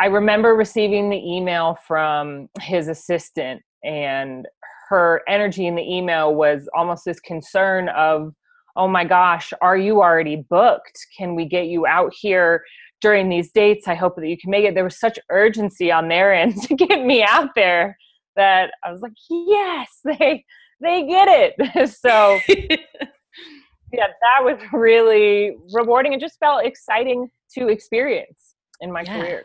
I 0.00 0.06
remember 0.06 0.54
receiving 0.54 1.10
the 1.10 1.16
email 1.16 1.76
from 1.86 2.48
his 2.60 2.88
assistant, 2.88 3.62
and 3.84 4.46
her 4.88 5.22
energy 5.28 5.66
in 5.66 5.74
the 5.74 5.82
email 5.82 6.34
was 6.34 6.68
almost 6.74 7.04
this 7.04 7.20
concern 7.20 7.88
of, 7.90 8.32
oh 8.78 8.88
my 8.88 9.04
gosh, 9.04 9.52
are 9.60 9.76
you 9.76 10.00
already 10.00 10.36
booked? 10.36 10.98
Can 11.16 11.34
we 11.34 11.44
get 11.44 11.66
you 11.66 11.84
out 11.84 12.14
here 12.18 12.64
during 13.00 13.28
these 13.28 13.50
dates? 13.50 13.88
I 13.88 13.94
hope 13.94 14.14
that 14.16 14.28
you 14.28 14.38
can 14.38 14.50
make 14.50 14.64
it. 14.64 14.74
There 14.74 14.84
was 14.84 14.98
such 14.98 15.18
urgency 15.30 15.90
on 15.92 16.08
their 16.08 16.32
end 16.42 16.62
to 16.62 16.74
get 16.74 17.04
me 17.04 17.22
out 17.22 17.50
there 17.54 17.98
that 18.36 18.70
I 18.84 18.92
was 18.92 19.02
like, 19.02 19.12
yes, 19.28 19.88
they 20.04 20.44
they 20.80 21.06
get 21.06 21.28
it. 21.28 21.90
so 22.00 22.38
yeah, 22.48 24.06
that 24.06 24.44
was 24.44 24.58
really 24.72 25.56
rewarding 25.72 26.12
and 26.12 26.20
just 26.20 26.38
felt 26.38 26.64
exciting 26.64 27.28
to 27.58 27.68
experience 27.68 28.54
in 28.80 28.92
my 28.92 29.02
yeah, 29.02 29.20
career. 29.20 29.44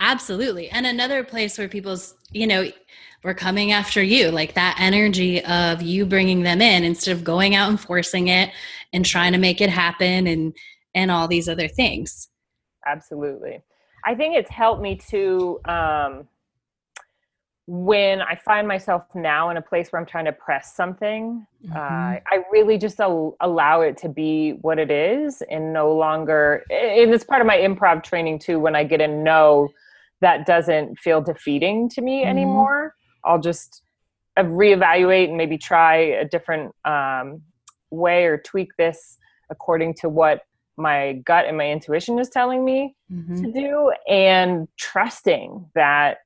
Absolutely. 0.00 0.68
And 0.70 0.86
another 0.86 1.22
place 1.22 1.56
where 1.56 1.68
people's, 1.68 2.14
you 2.32 2.46
know, 2.46 2.68
we're 3.26 3.34
coming 3.34 3.72
after 3.72 4.00
you, 4.00 4.30
like 4.30 4.54
that 4.54 4.76
energy 4.78 5.44
of 5.44 5.82
you 5.82 6.06
bringing 6.06 6.44
them 6.44 6.62
in 6.62 6.84
instead 6.84 7.10
of 7.10 7.24
going 7.24 7.56
out 7.56 7.68
and 7.68 7.80
forcing 7.80 8.28
it 8.28 8.50
and 8.92 9.04
trying 9.04 9.32
to 9.32 9.38
make 9.38 9.60
it 9.60 9.68
happen 9.68 10.28
and 10.28 10.54
and 10.94 11.10
all 11.10 11.26
these 11.26 11.48
other 11.48 11.66
things. 11.66 12.28
Absolutely. 12.86 13.60
I 14.04 14.14
think 14.14 14.36
it's 14.36 14.50
helped 14.50 14.80
me 14.80 14.94
to 15.10 15.60
um 15.64 16.28
when 17.66 18.22
I 18.22 18.36
find 18.36 18.68
myself 18.68 19.02
now 19.12 19.50
in 19.50 19.56
a 19.56 19.62
place 19.62 19.90
where 19.90 20.00
I'm 20.00 20.06
trying 20.06 20.26
to 20.26 20.32
press 20.32 20.76
something, 20.76 21.44
uh, 21.72 21.74
mm-hmm. 21.74 21.76
uh, 21.76 22.20
I 22.30 22.44
really 22.52 22.78
just 22.78 23.00
al- 23.00 23.36
allow 23.40 23.80
it 23.80 23.96
to 23.98 24.08
be 24.08 24.52
what 24.60 24.78
it 24.78 24.92
is 24.92 25.42
and 25.50 25.72
no 25.72 25.92
longer, 25.92 26.62
and 26.70 27.12
it's 27.12 27.24
part 27.24 27.40
of 27.40 27.46
my 27.48 27.56
improv 27.56 28.04
training 28.04 28.38
too. 28.38 28.60
When 28.60 28.76
I 28.76 28.84
get 28.84 29.00
a 29.00 29.08
no, 29.08 29.70
that 30.20 30.46
doesn't 30.46 31.00
feel 31.00 31.20
defeating 31.20 31.88
to 31.88 32.02
me 32.02 32.20
mm-hmm. 32.20 32.30
anymore. 32.30 32.94
I'll 33.26 33.40
just 33.40 33.82
uh, 34.36 34.44
reevaluate 34.44 35.28
and 35.28 35.36
maybe 35.36 35.58
try 35.58 35.96
a 35.96 36.24
different 36.24 36.74
um, 36.84 37.42
way 37.90 38.24
or 38.24 38.38
tweak 38.38 38.76
this 38.76 39.18
according 39.50 39.94
to 39.94 40.08
what 40.08 40.42
my 40.76 41.14
gut 41.24 41.46
and 41.46 41.56
my 41.56 41.70
intuition 41.70 42.18
is 42.18 42.28
telling 42.28 42.64
me 42.64 42.94
mm-hmm. 43.12 43.42
to 43.42 43.52
do 43.52 43.92
and 44.08 44.68
trusting 44.76 45.64
that 45.74 46.18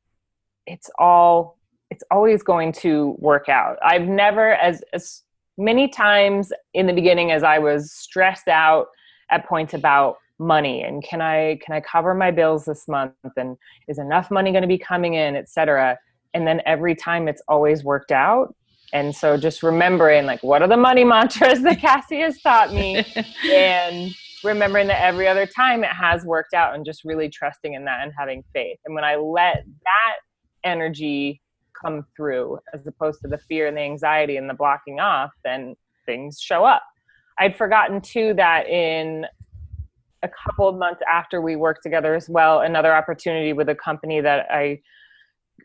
it's 0.66 0.90
all 0.98 1.56
it's 1.90 2.04
always 2.10 2.42
going 2.42 2.70
to 2.70 3.16
work 3.18 3.48
out. 3.48 3.76
I've 3.82 4.06
never 4.06 4.54
as 4.54 4.82
as 4.92 5.22
many 5.58 5.88
times 5.88 6.52
in 6.74 6.86
the 6.86 6.92
beginning 6.92 7.30
as 7.30 7.42
I 7.42 7.58
was 7.58 7.92
stressed 7.92 8.48
out 8.48 8.88
at 9.30 9.46
points 9.46 9.74
about 9.74 10.16
money 10.38 10.82
and 10.82 11.02
can 11.02 11.20
I 11.20 11.58
can 11.64 11.74
I 11.74 11.80
cover 11.80 12.14
my 12.14 12.30
bills 12.30 12.64
this 12.64 12.88
month 12.88 13.14
and 13.36 13.56
is 13.88 13.98
enough 13.98 14.30
money 14.30 14.50
going 14.50 14.62
to 14.62 14.68
be 14.68 14.78
coming 14.78 15.14
in, 15.14 15.36
etc. 15.36 15.98
And 16.34 16.46
then 16.46 16.60
every 16.66 16.94
time 16.94 17.28
it's 17.28 17.42
always 17.48 17.84
worked 17.84 18.12
out. 18.12 18.54
And 18.92 19.14
so 19.14 19.36
just 19.36 19.62
remembering 19.62 20.26
like 20.26 20.42
what 20.42 20.62
are 20.62 20.68
the 20.68 20.76
money 20.76 21.04
mantras 21.04 21.62
that 21.62 21.80
Cassie 21.80 22.20
has 22.20 22.40
taught 22.40 22.72
me 22.72 23.04
and 23.52 24.14
remembering 24.42 24.86
that 24.88 25.02
every 25.02 25.28
other 25.28 25.46
time 25.46 25.84
it 25.84 25.90
has 25.90 26.24
worked 26.24 26.54
out 26.54 26.74
and 26.74 26.84
just 26.84 27.04
really 27.04 27.28
trusting 27.28 27.74
in 27.74 27.84
that 27.84 28.02
and 28.02 28.12
having 28.16 28.42
faith. 28.52 28.78
And 28.84 28.94
when 28.94 29.04
I 29.04 29.16
let 29.16 29.64
that 29.64 30.16
energy 30.64 31.40
come 31.80 32.04
through 32.16 32.58
as 32.74 32.86
opposed 32.86 33.20
to 33.22 33.28
the 33.28 33.38
fear 33.38 33.66
and 33.66 33.76
the 33.76 33.82
anxiety 33.82 34.36
and 34.36 34.48
the 34.48 34.54
blocking 34.54 35.00
off, 35.00 35.30
then 35.44 35.76
things 36.06 36.40
show 36.40 36.64
up. 36.64 36.82
I'd 37.38 37.56
forgotten 37.56 38.00
too 38.00 38.34
that 38.34 38.68
in 38.68 39.26
a 40.22 40.28
couple 40.28 40.68
of 40.68 40.76
months 40.76 41.00
after 41.10 41.40
we 41.40 41.56
worked 41.56 41.82
together 41.82 42.14
as 42.14 42.28
well, 42.28 42.60
another 42.60 42.94
opportunity 42.94 43.52
with 43.52 43.68
a 43.68 43.74
company 43.74 44.20
that 44.20 44.46
I 44.50 44.80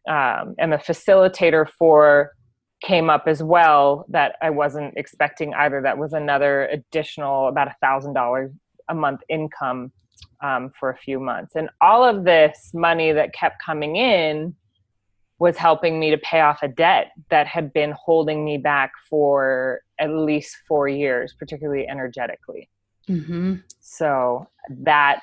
um, 0.07 0.55
am 0.59 0.73
a 0.73 0.77
facilitator 0.77 1.67
for 1.67 2.31
came 2.83 3.09
up 3.09 3.23
as 3.27 3.41
well 3.41 4.05
that 4.09 4.35
I 4.41 4.49
wasn't 4.49 4.93
expecting 4.97 5.53
either. 5.53 5.81
That 5.81 5.97
was 5.97 6.13
another 6.13 6.67
additional 6.67 7.47
about 7.47 7.67
a 7.67 7.75
thousand 7.81 8.13
dollars 8.13 8.51
a 8.89 8.95
month 8.95 9.21
income 9.29 9.91
um, 10.43 10.71
for 10.79 10.89
a 10.89 10.97
few 10.97 11.19
months. 11.19 11.55
And 11.55 11.69
all 11.81 12.03
of 12.03 12.23
this 12.23 12.71
money 12.73 13.11
that 13.11 13.33
kept 13.33 13.63
coming 13.63 13.95
in 13.95 14.55
was 15.39 15.57
helping 15.57 15.99
me 15.99 16.11
to 16.11 16.17
pay 16.17 16.41
off 16.41 16.59
a 16.61 16.67
debt 16.67 17.11
that 17.29 17.47
had 17.47 17.73
been 17.73 17.93
holding 17.97 18.45
me 18.45 18.57
back 18.57 18.91
for 19.09 19.81
at 19.99 20.11
least 20.11 20.55
four 20.67 20.87
years, 20.87 21.33
particularly 21.37 21.87
energetically. 21.87 22.69
Mm-hmm. 23.09 23.55
So 23.81 24.47
that 24.69 25.21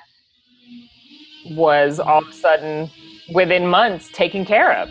was 1.51 1.99
all 1.99 2.19
of 2.19 2.27
a 2.27 2.33
sudden 2.33 2.89
within 3.31 3.67
months 3.67 4.09
taken 4.11 4.45
care 4.45 4.73
of. 4.77 4.89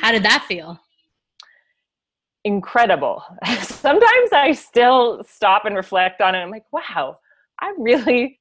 How 0.00 0.12
did 0.12 0.22
that 0.22 0.44
feel? 0.46 0.80
Incredible. 2.44 3.22
Sometimes 3.62 4.32
I 4.32 4.52
still 4.52 5.22
stop 5.28 5.64
and 5.64 5.76
reflect 5.76 6.20
on 6.20 6.34
it. 6.34 6.38
I'm 6.38 6.50
like, 6.50 6.64
wow, 6.72 7.18
I 7.60 7.74
really 7.78 8.40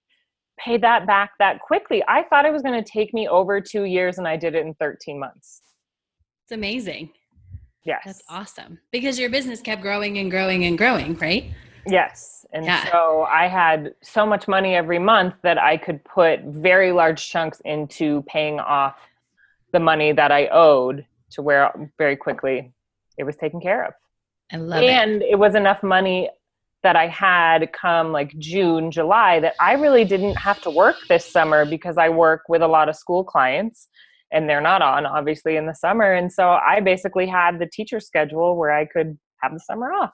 paid 0.59 0.81
that 0.83 1.05
back 1.05 1.31
that 1.39 1.59
quickly. 1.61 2.03
I 2.07 2.23
thought 2.23 2.45
it 2.45 2.53
was 2.53 2.61
going 2.61 2.81
to 2.81 2.89
take 2.89 3.13
me 3.13 3.27
over 3.27 3.59
two 3.61 3.83
years 3.83 4.17
and 4.17 4.27
I 4.27 4.37
did 4.37 4.55
it 4.55 4.65
in 4.65 4.73
13 4.75 5.19
months. 5.19 5.61
It's 6.45 6.51
amazing. 6.51 7.11
Yes. 7.83 8.01
That's 8.05 8.23
awesome. 8.29 8.79
Because 8.91 9.17
your 9.19 9.29
business 9.29 9.61
kept 9.61 9.81
growing 9.81 10.17
and 10.17 10.29
growing 10.29 10.65
and 10.65 10.77
growing, 10.77 11.15
right? 11.17 11.51
Yes. 11.87 12.45
And 12.53 12.65
yeah. 12.65 12.89
so 12.91 13.27
I 13.31 13.47
had 13.47 13.93
so 14.01 14.25
much 14.25 14.47
money 14.47 14.75
every 14.75 14.99
month 14.99 15.35
that 15.43 15.57
I 15.57 15.77
could 15.77 16.03
put 16.03 16.41
very 16.43 16.91
large 16.91 17.29
chunks 17.29 17.61
into 17.65 18.23
paying 18.23 18.59
off 18.59 19.01
the 19.73 19.79
money 19.79 20.11
that 20.11 20.31
I 20.31 20.47
owed 20.47 21.05
to 21.31 21.41
where 21.41 21.91
very 21.97 22.15
quickly 22.15 22.71
it 23.17 23.23
was 23.23 23.35
taken 23.35 23.59
care 23.59 23.85
of. 23.85 23.93
I 24.51 24.57
love 24.57 24.83
and 24.83 25.21
it. 25.21 25.31
it 25.31 25.39
was 25.39 25.55
enough 25.55 25.83
money 25.83 26.29
that 26.83 26.95
I 26.95 27.07
had 27.07 27.73
come 27.73 28.11
like 28.11 28.37
June, 28.37 28.91
July 28.91 29.39
that 29.41 29.55
I 29.59 29.73
really 29.73 30.05
didn't 30.05 30.35
have 30.35 30.61
to 30.61 30.69
work 30.69 30.95
this 31.09 31.25
summer 31.25 31.65
because 31.65 31.97
I 31.97 32.09
work 32.09 32.43
with 32.47 32.61
a 32.61 32.67
lot 32.67 32.87
of 32.87 32.95
school 32.95 33.23
clients 33.23 33.89
and 34.31 34.49
they're 34.49 34.61
not 34.61 34.81
on 34.81 35.05
obviously 35.05 35.55
in 35.55 35.65
the 35.65 35.73
summer 35.73 36.13
and 36.13 36.31
so 36.31 36.57
i 36.65 36.79
basically 36.79 37.27
had 37.27 37.59
the 37.59 37.65
teacher 37.65 37.99
schedule 37.99 38.57
where 38.57 38.71
i 38.71 38.85
could 38.85 39.17
have 39.41 39.53
the 39.53 39.59
summer 39.59 39.91
off 39.93 40.11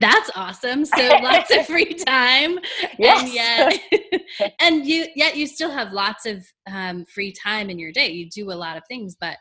that's 0.00 0.30
awesome. 0.34 0.84
So 0.96 1.08
lots 1.22 1.50
of 1.50 1.66
free 1.66 1.94
time. 1.94 2.58
Yes. 2.98 3.22
and 3.22 3.32
yet 3.32 4.52
and 4.60 4.86
you 4.86 5.06
yet 5.14 5.36
you 5.36 5.46
still 5.46 5.70
have 5.70 5.92
lots 5.92 6.26
of 6.26 6.44
um, 6.70 7.04
free 7.04 7.32
time 7.32 7.70
in 7.70 7.78
your 7.78 7.92
day. 7.92 8.10
You 8.10 8.28
do 8.28 8.50
a 8.50 8.54
lot 8.54 8.76
of 8.76 8.82
things 8.88 9.16
but 9.18 9.36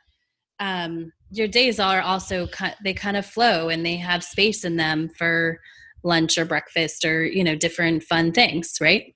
um, 0.60 1.12
your 1.32 1.48
days 1.48 1.80
are 1.80 2.01
also 2.01 2.48
they 2.84 2.94
kind 2.94 3.18
of 3.18 3.25
flow 3.25 3.70
and 3.70 3.86
they 3.86 3.96
have 3.96 4.24
space 4.24 4.63
in 4.63 4.75
them 4.75 5.10
for 5.18 5.60
lunch 6.04 6.38
or 6.38 6.46
breakfast 6.46 7.06
or 7.06 7.25
you 7.25 7.44
know 7.44 7.56
different 7.56 8.04
fun 8.04 8.32
things 8.32 8.78
right? 8.80 9.16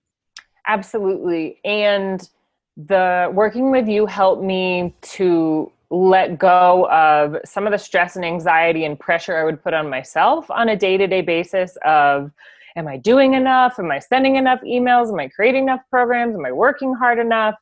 Absolutely. 0.68 1.60
And 1.64 2.28
the 2.78 3.30
working 3.34 3.72
with 3.72 3.88
you 3.88 4.06
helped 4.06 4.44
me 4.44 4.94
to 5.02 5.72
let 5.92 6.38
go 6.38 6.90
of 6.92 7.38
some 7.46 7.66
of 7.66 7.72
the 7.72 7.78
stress 7.78 8.16
and 8.16 8.26
anxiety 8.26 8.86
and 8.86 9.00
pressure 9.00 9.38
I 9.38 9.44
would 9.44 9.62
put 9.62 9.74
on 9.74 9.90
myself 9.90 10.50
on 10.50 10.70
a 10.70 10.76
day 10.76 10.98
to 10.98 11.08
day 11.08 11.22
basis 11.22 11.78
of 11.86 12.32
am 12.76 12.88
I 12.88 12.98
doing 12.98 13.34
enough? 13.34 13.80
Am 13.80 13.92
I 13.92 14.00
sending 14.00 14.36
enough 14.36 14.60
emails? 14.62 15.10
Am 15.10 15.20
I 15.20 15.30
creating 15.30 15.64
enough 15.64 15.82
programs? 15.90 16.36
Am 16.36 16.46
I 16.46 16.52
working 16.52 16.94
hard 16.94 17.20
enough? 17.20 17.56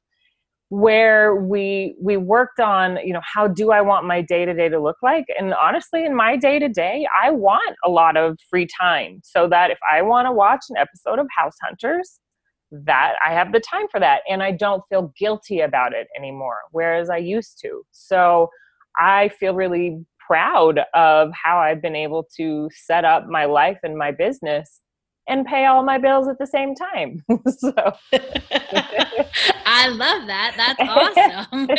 Where 0.69 1.35
we 1.35 1.95
we 2.01 2.17
worked 2.17 2.59
on, 2.59 2.97
you 3.05 3.13
know, 3.13 3.21
how 3.23 3.47
do 3.47 3.71
I 3.71 3.81
want 3.81 4.07
my 4.07 4.21
day 4.21 4.45
to 4.45 4.53
day 4.53 4.69
to 4.69 4.79
look 4.79 4.97
like? 5.03 5.25
And 5.37 5.53
honestly, 5.53 6.03
in 6.03 6.15
my 6.15 6.35
day 6.35 6.57
to 6.57 6.67
day, 6.67 7.07
I 7.21 7.29
want 7.29 7.75
a 7.85 7.89
lot 7.89 8.17
of 8.17 8.39
free 8.49 8.67
time 8.79 9.19
so 9.23 9.47
that 9.49 9.69
if 9.69 9.77
I 9.91 10.01
want 10.01 10.25
to 10.25 10.31
watch 10.31 10.65
an 10.69 10.77
episode 10.77 11.19
of 11.19 11.27
House 11.37 11.57
Hunters, 11.61 12.19
that 12.85 13.15
I 13.25 13.33
have 13.33 13.51
the 13.51 13.59
time 13.59 13.87
for 13.89 13.99
that 13.99 14.21
and 14.27 14.41
I 14.41 14.51
don't 14.51 14.83
feel 14.89 15.13
guilty 15.17 15.61
about 15.61 15.93
it 15.93 16.07
anymore, 16.17 16.57
whereas 16.71 17.09
I 17.09 17.17
used 17.17 17.59
to. 17.61 17.83
So 17.91 18.49
I 18.97 19.29
feel 19.29 19.53
really 19.53 20.03
proud 20.25 20.79
of 20.93 21.31
how 21.33 21.59
I've 21.59 21.81
been 21.81 21.95
able 21.95 22.27
to 22.37 22.69
set 22.73 23.05
up 23.05 23.27
my 23.27 23.45
life 23.45 23.77
and 23.83 23.97
my 23.97 24.11
business 24.11 24.81
and 25.27 25.45
pay 25.45 25.65
all 25.65 25.83
my 25.83 25.97
bills 25.97 26.27
at 26.27 26.37
the 26.39 26.47
same 26.47 26.75
time. 26.75 27.23
so 27.47 27.73
I 29.65 29.87
love 29.87 30.27
that. 30.27 30.53
That's 30.57 30.79
awesome. 31.49 31.69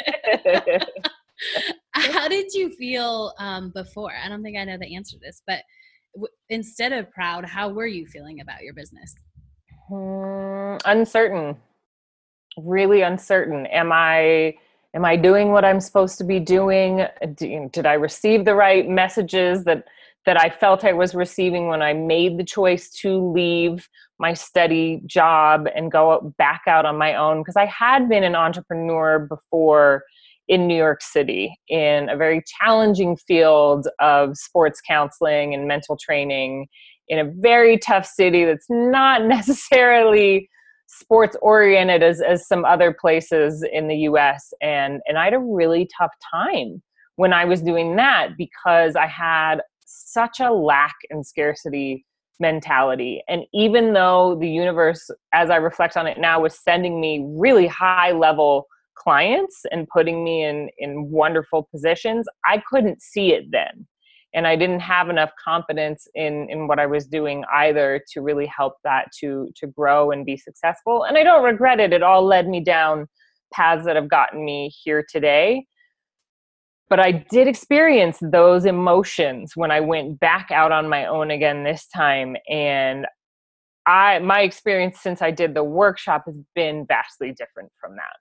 how 1.93 2.29
did 2.29 2.53
you 2.55 2.71
feel 2.71 3.35
um, 3.39 3.71
before? 3.71 4.13
I 4.23 4.29
don't 4.29 4.43
think 4.43 4.57
I 4.57 4.65
know 4.65 4.79
the 4.79 4.95
answer 4.95 5.17
to 5.17 5.21
this, 5.21 5.43
but 5.47 5.61
w- 6.15 6.33
instead 6.49 6.93
of 6.93 7.11
proud, 7.11 7.45
how 7.45 7.69
were 7.69 7.87
you 7.87 8.07
feeling 8.07 8.41
about 8.41 8.63
your 8.63 8.75
business? 8.75 9.15
Hmm, 9.89 10.77
uncertain. 10.85 11.57
Really 12.57 13.03
uncertain. 13.03 13.67
Am 13.67 13.91
I 13.93 14.55
am 14.95 15.05
I 15.05 15.17
doing 15.17 15.51
what 15.51 15.65
I'm 15.65 15.81
supposed 15.81 16.19
to 16.19 16.25
be 16.25 16.41
doing? 16.41 17.07
Did 17.35 17.85
I 17.87 17.95
receive 17.95 18.45
the 18.45 18.55
right 18.55 18.89
messages 18.89 19.65
that 19.65 19.85
that 20.25 20.41
I 20.41 20.49
felt 20.49 20.85
I 20.85 20.95
was 20.95 21.15
receiving 21.15 21.69
when 21.69 21.83
I 21.83 21.93
made 21.93 22.39
the 22.39 22.45
choice 22.45 22.89
to 23.01 23.31
leave 23.33 23.89
my 24.19 24.33
steady 24.33 25.03
job 25.05 25.69
and 25.75 25.93
go 25.93 26.33
back 26.39 26.63
out 26.67 26.87
on 26.87 26.97
my 26.97 27.15
own 27.15 27.41
because 27.41 27.57
I 27.57 27.67
had 27.67 28.09
been 28.09 28.25
an 28.25 28.35
entrepreneur 28.35 29.19
before 29.19 30.05
in 30.49 30.67
New 30.67 30.77
York 30.77 31.03
City 31.03 31.59
in 31.69 32.09
a 32.09 32.17
very 32.17 32.43
challenging 32.61 33.17
field 33.17 33.89
of 33.99 34.37
sports 34.37 34.81
counseling 34.87 35.55
and 35.55 35.67
mental 35.67 35.97
training 35.97 36.69
in 37.09 37.19
a 37.19 37.31
very 37.39 37.79
tough 37.79 38.07
city 38.07 38.45
that's 38.45 38.67
not 38.69 39.25
necessarily 39.27 40.49
sports 40.87 41.37
oriented 41.43 42.03
as, 42.03 42.21
as 42.21 42.47
some 42.47 42.65
other 42.65 42.93
places 42.93 43.65
in 43.73 43.89
the 43.89 43.97
US 43.97 44.53
and 44.61 45.01
and 45.07 45.19
I 45.19 45.25
had 45.25 45.35
a 45.35 45.39
really 45.39 45.89
tough 45.97 46.13
time 46.31 46.83
when 47.17 47.33
I 47.33 47.45
was 47.45 47.63
doing 47.63 47.97
that 47.97 48.37
because 48.37 48.97
I 48.97 49.07
had 49.07 49.63
such 49.87 50.41
a 50.41 50.53
lack 50.53 50.95
and 51.11 51.27
scarcity 51.27 52.05
mentality. 52.41 53.23
And 53.29 53.45
even 53.55 53.93
though 53.93 54.37
the 54.41 54.49
universe 54.49 55.11
as 55.33 55.51
I 55.51 55.57
reflect 55.57 55.97
on 55.97 56.07
it 56.07 56.19
now 56.19 56.41
was 56.41 56.59
sending 56.59 57.01
me 57.01 57.25
really 57.27 57.67
high 57.67 58.13
level 58.13 58.67
clients 58.95 59.63
and 59.71 59.89
putting 59.89 60.25
me 60.25 60.45
in 60.45 60.69
in 60.79 61.11
wonderful 61.11 61.69
positions 61.71 62.27
i 62.45 62.63
couldn't 62.71 63.03
see 63.03 63.33
it 63.33 63.45
then 63.51 63.87
and 64.35 64.47
i 64.47 64.57
didn't 64.57 64.81
have 64.81 65.09
enough 65.09 65.31
confidence 65.43 66.07
in 66.15 66.49
in 66.51 66.67
what 66.67 66.79
i 66.79 66.87
was 66.87 67.07
doing 67.07 67.45
either 67.55 68.03
to 68.13 68.21
really 68.21 68.47
help 68.47 68.75
that 68.85 69.07
to 69.19 69.51
to 69.55 69.67
grow 69.69 70.11
and 70.11 70.27
be 70.27 70.37
successful. 70.37 71.05
And 71.05 71.17
i 71.17 71.23
don't 71.23 71.45
regret 71.45 71.81
it. 71.81 71.93
It 71.93 72.03
all 72.03 72.25
led 72.25 72.49
me 72.49 72.63
down 72.63 73.07
paths 73.53 73.85
that 73.87 73.97
have 73.97 74.09
gotten 74.09 74.45
me 74.45 74.73
here 74.83 75.05
today. 75.09 75.67
But 76.91 77.01
i 77.01 77.13
did 77.13 77.49
experience 77.49 78.19
those 78.21 78.65
emotions 78.67 79.53
when 79.55 79.71
i 79.71 79.81
went 79.81 80.21
back 80.21 80.51
out 80.51 80.73
on 80.73 80.89
my 80.89 81.07
own 81.07 81.31
again 81.31 81.65
this 81.65 81.87
time. 81.87 82.37
And 82.49 83.07
i 83.87 84.19
my 84.19 84.41
experience 84.41 85.01
since 85.01 85.23
i 85.23 85.31
did 85.31 85.55
the 85.55 85.65
workshop 85.65 86.25
has 86.27 86.39
been 86.55 86.85
vastly 86.87 87.33
different 87.33 87.71
from 87.81 87.97
that. 87.97 88.17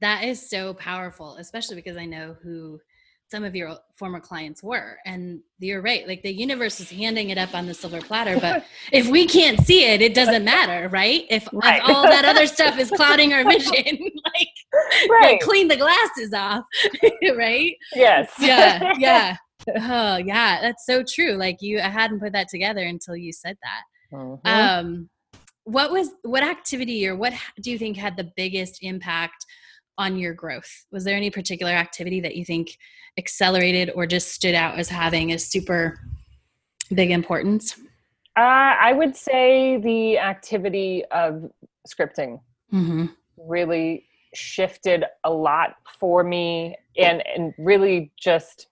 That 0.00 0.24
is 0.24 0.50
so 0.50 0.74
powerful, 0.74 1.36
especially 1.36 1.76
because 1.76 1.96
I 1.96 2.04
know 2.04 2.36
who 2.42 2.80
some 3.28 3.44
of 3.44 3.56
your 3.56 3.76
former 3.96 4.20
clients 4.20 4.62
were. 4.62 4.98
And 5.04 5.40
you're 5.58 5.82
right, 5.82 6.06
like 6.06 6.22
the 6.22 6.32
universe 6.32 6.80
is 6.80 6.90
handing 6.90 7.30
it 7.30 7.38
up 7.38 7.54
on 7.54 7.66
the 7.66 7.74
silver 7.74 8.00
platter. 8.00 8.38
But 8.38 8.64
if 8.92 9.08
we 9.08 9.26
can't 9.26 9.60
see 9.66 9.84
it, 9.84 10.00
it 10.00 10.14
doesn't 10.14 10.44
matter, 10.44 10.88
right? 10.88 11.24
If, 11.28 11.48
right. 11.52 11.82
if 11.82 11.88
all 11.88 12.04
that 12.04 12.24
other 12.24 12.46
stuff 12.46 12.78
is 12.78 12.90
clouding 12.90 13.32
our 13.32 13.44
vision, 13.44 13.72
like, 14.34 15.10
right. 15.10 15.40
clean 15.40 15.68
the 15.68 15.76
glasses 15.76 16.32
off, 16.32 16.64
right? 17.36 17.74
Yes. 17.94 18.32
Yeah. 18.38 18.92
Yeah. 18.98 19.36
Oh, 19.68 20.16
yeah. 20.16 20.60
That's 20.60 20.86
so 20.86 21.02
true. 21.02 21.32
Like 21.32 21.56
you, 21.60 21.80
I 21.80 21.88
hadn't 21.88 22.20
put 22.20 22.32
that 22.32 22.48
together 22.48 22.82
until 22.82 23.16
you 23.16 23.32
said 23.32 23.56
that. 23.62 24.16
Mm-hmm. 24.16 24.46
Um, 24.46 25.10
what 25.64 25.90
was 25.90 26.10
what 26.22 26.44
activity 26.44 27.08
or 27.08 27.16
what 27.16 27.32
do 27.60 27.72
you 27.72 27.78
think 27.78 27.96
had 27.96 28.16
the 28.16 28.30
biggest 28.36 28.78
impact 28.82 29.44
on 29.98 30.18
your 30.18 30.34
growth? 30.34 30.86
Was 30.90 31.04
there 31.04 31.16
any 31.16 31.30
particular 31.30 31.72
activity 31.72 32.20
that 32.20 32.36
you 32.36 32.44
think 32.44 32.78
accelerated 33.18 33.90
or 33.94 34.06
just 34.06 34.32
stood 34.32 34.54
out 34.54 34.78
as 34.78 34.88
having 34.88 35.32
a 35.32 35.38
super 35.38 35.98
big 36.94 37.10
importance? 37.10 37.78
Uh, 38.36 38.76
I 38.80 38.92
would 38.92 39.16
say 39.16 39.78
the 39.78 40.18
activity 40.18 41.04
of 41.10 41.50
scripting 41.88 42.40
mm-hmm. 42.72 43.06
really 43.38 44.04
shifted 44.34 45.04
a 45.24 45.32
lot 45.32 45.76
for 45.98 46.22
me 46.22 46.76
and, 46.98 47.22
and 47.26 47.54
really 47.58 48.12
just 48.18 48.66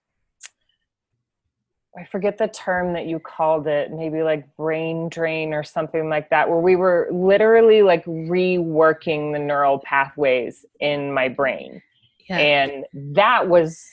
I 1.97 2.05
forget 2.05 2.39
the 2.39 2.49
term 2.49 2.93
that 2.95 3.07
you 3.07 3.21
called 3.21 3.67
it, 3.69 3.93
maybe 3.93 4.23
like 4.23 4.57
brain 4.57 5.09
drain 5.09 5.55
or 5.55 5.63
something 5.63 6.09
like 6.09 6.29
that, 6.31 6.49
where 6.49 6.59
we 6.59 6.75
were 6.77 7.09
literally 7.13 7.83
like 7.83 8.05
reworking 8.05 9.33
the 9.33 9.39
neural 9.39 9.79
pathways 9.79 10.65
in 10.81 11.13
my 11.13 11.29
brain. 11.29 11.81
Yeah. 12.29 12.39
And 12.39 12.85
that 13.15 13.49
was 13.49 13.85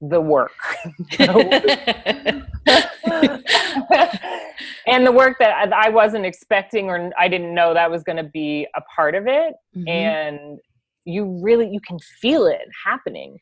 the 0.00 0.20
work. 0.20 0.50
and 4.86 5.06
the 5.06 5.12
work 5.12 5.36
that 5.38 5.72
I 5.72 5.88
wasn't 5.90 6.26
expecting 6.26 6.88
or 6.88 7.12
I 7.18 7.28
didn't 7.28 7.54
know 7.54 7.74
that 7.74 7.90
was 7.90 8.02
going 8.02 8.16
to 8.16 8.24
be 8.24 8.66
a 8.74 8.80
part 8.94 9.14
of 9.14 9.26
it. 9.28 9.54
Mm-hmm. 9.76 9.88
And 9.88 10.58
you 11.04 11.40
really 11.42 11.68
you 11.70 11.80
can 11.80 11.98
feel 12.20 12.46
it 12.46 12.68
happening 12.84 13.38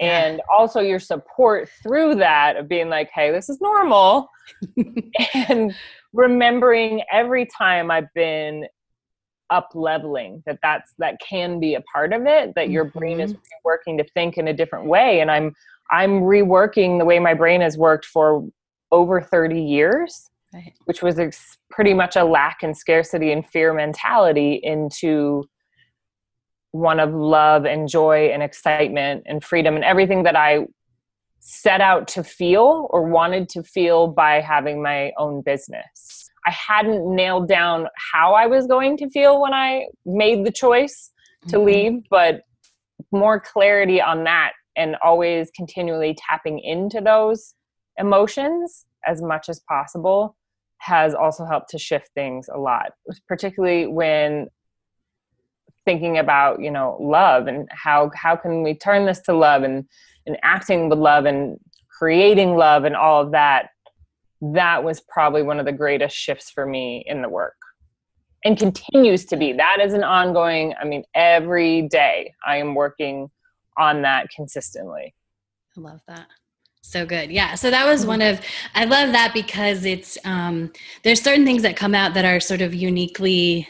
and 0.00 0.40
also 0.52 0.80
your 0.80 0.98
support 0.98 1.68
through 1.82 2.14
that 2.14 2.56
of 2.56 2.68
being 2.68 2.88
like 2.88 3.10
hey 3.14 3.30
this 3.30 3.48
is 3.48 3.60
normal 3.60 4.28
and 5.34 5.74
remembering 6.12 7.02
every 7.12 7.46
time 7.46 7.90
i've 7.90 8.12
been 8.14 8.66
up 9.50 9.70
leveling 9.74 10.42
that 10.46 10.58
that's 10.62 10.92
that 10.98 11.16
can 11.26 11.58
be 11.58 11.74
a 11.74 11.80
part 11.92 12.12
of 12.12 12.26
it 12.26 12.54
that 12.54 12.70
your 12.70 12.86
mm-hmm. 12.86 12.98
brain 12.98 13.20
is 13.20 13.32
mm-hmm. 13.32 13.42
working 13.64 13.96
to 13.96 14.04
think 14.14 14.36
in 14.36 14.48
a 14.48 14.52
different 14.52 14.86
way 14.86 15.20
and 15.20 15.30
i'm 15.30 15.54
i'm 15.90 16.20
reworking 16.20 16.98
the 16.98 17.04
way 17.04 17.18
my 17.18 17.34
brain 17.34 17.60
has 17.60 17.78
worked 17.78 18.04
for 18.04 18.46
over 18.92 19.20
30 19.20 19.60
years 19.60 20.30
right. 20.52 20.74
which 20.84 21.02
was 21.02 21.18
ex- 21.18 21.56
pretty 21.70 21.94
much 21.94 22.16
a 22.16 22.24
lack 22.24 22.62
and 22.62 22.76
scarcity 22.76 23.32
and 23.32 23.46
fear 23.46 23.72
mentality 23.72 24.60
into 24.62 25.44
one 26.72 27.00
of 27.00 27.14
love 27.14 27.64
and 27.64 27.88
joy 27.88 28.26
and 28.26 28.42
excitement 28.42 29.24
and 29.26 29.42
freedom 29.42 29.74
and 29.74 29.84
everything 29.84 30.24
that 30.24 30.36
I 30.36 30.66
set 31.40 31.80
out 31.80 32.08
to 32.08 32.22
feel 32.22 32.88
or 32.90 33.08
wanted 33.08 33.48
to 33.50 33.62
feel 33.62 34.08
by 34.08 34.40
having 34.40 34.82
my 34.82 35.12
own 35.16 35.40
business. 35.42 36.28
I 36.46 36.50
hadn't 36.50 37.14
nailed 37.14 37.48
down 37.48 37.88
how 38.12 38.34
I 38.34 38.46
was 38.46 38.66
going 38.66 38.96
to 38.98 39.08
feel 39.08 39.40
when 39.40 39.54
I 39.54 39.86
made 40.04 40.44
the 40.44 40.52
choice 40.52 41.10
to 41.48 41.56
mm-hmm. 41.56 41.66
leave, 41.66 41.92
but 42.10 42.42
more 43.12 43.40
clarity 43.40 44.00
on 44.00 44.24
that 44.24 44.52
and 44.76 44.96
always 45.02 45.50
continually 45.54 46.16
tapping 46.18 46.58
into 46.58 47.00
those 47.00 47.54
emotions 47.98 48.86
as 49.06 49.22
much 49.22 49.48
as 49.48 49.60
possible 49.68 50.36
has 50.78 51.14
also 51.14 51.44
helped 51.44 51.70
to 51.70 51.78
shift 51.78 52.10
things 52.14 52.48
a 52.54 52.58
lot, 52.58 52.92
particularly 53.26 53.86
when 53.86 54.46
thinking 55.88 56.18
about 56.18 56.60
you 56.60 56.70
know 56.70 56.98
love 57.00 57.46
and 57.46 57.66
how 57.70 58.10
how 58.14 58.36
can 58.36 58.62
we 58.62 58.74
turn 58.74 59.06
this 59.06 59.20
to 59.20 59.32
love 59.32 59.62
and 59.62 59.86
and 60.26 60.36
acting 60.42 60.90
with 60.90 60.98
love 60.98 61.24
and 61.24 61.58
creating 61.88 62.56
love 62.56 62.84
and 62.84 62.94
all 62.94 63.22
of 63.22 63.30
that 63.30 63.70
that 64.42 64.84
was 64.84 65.00
probably 65.00 65.42
one 65.42 65.58
of 65.58 65.64
the 65.64 65.72
greatest 65.72 66.14
shifts 66.14 66.50
for 66.50 66.66
me 66.66 67.02
in 67.06 67.22
the 67.22 67.28
work 67.28 67.56
and 68.44 68.56
continues 68.56 69.24
to 69.24 69.36
be. 69.36 69.52
That 69.54 69.78
is 69.80 69.94
an 69.94 70.04
ongoing 70.04 70.74
i 70.78 70.84
mean 70.84 71.04
every 71.14 71.88
day 71.88 72.34
i 72.46 72.58
am 72.58 72.74
working 72.74 73.30
on 73.78 74.02
that 74.02 74.28
consistently. 74.28 75.14
I 75.74 75.80
love 75.80 76.00
that. 76.06 76.26
So 76.82 77.06
good. 77.06 77.30
Yeah. 77.30 77.54
So 77.54 77.70
that 77.70 77.86
was 77.86 78.04
one 78.04 78.20
of 78.20 78.40
i 78.74 78.84
love 78.84 79.12
that 79.12 79.32
because 79.32 79.86
it's 79.86 80.18
um 80.26 80.70
there's 81.02 81.22
certain 81.22 81.46
things 81.46 81.62
that 81.62 81.76
come 81.76 81.94
out 81.94 82.12
that 82.12 82.26
are 82.26 82.40
sort 82.40 82.60
of 82.60 82.74
uniquely 82.74 83.66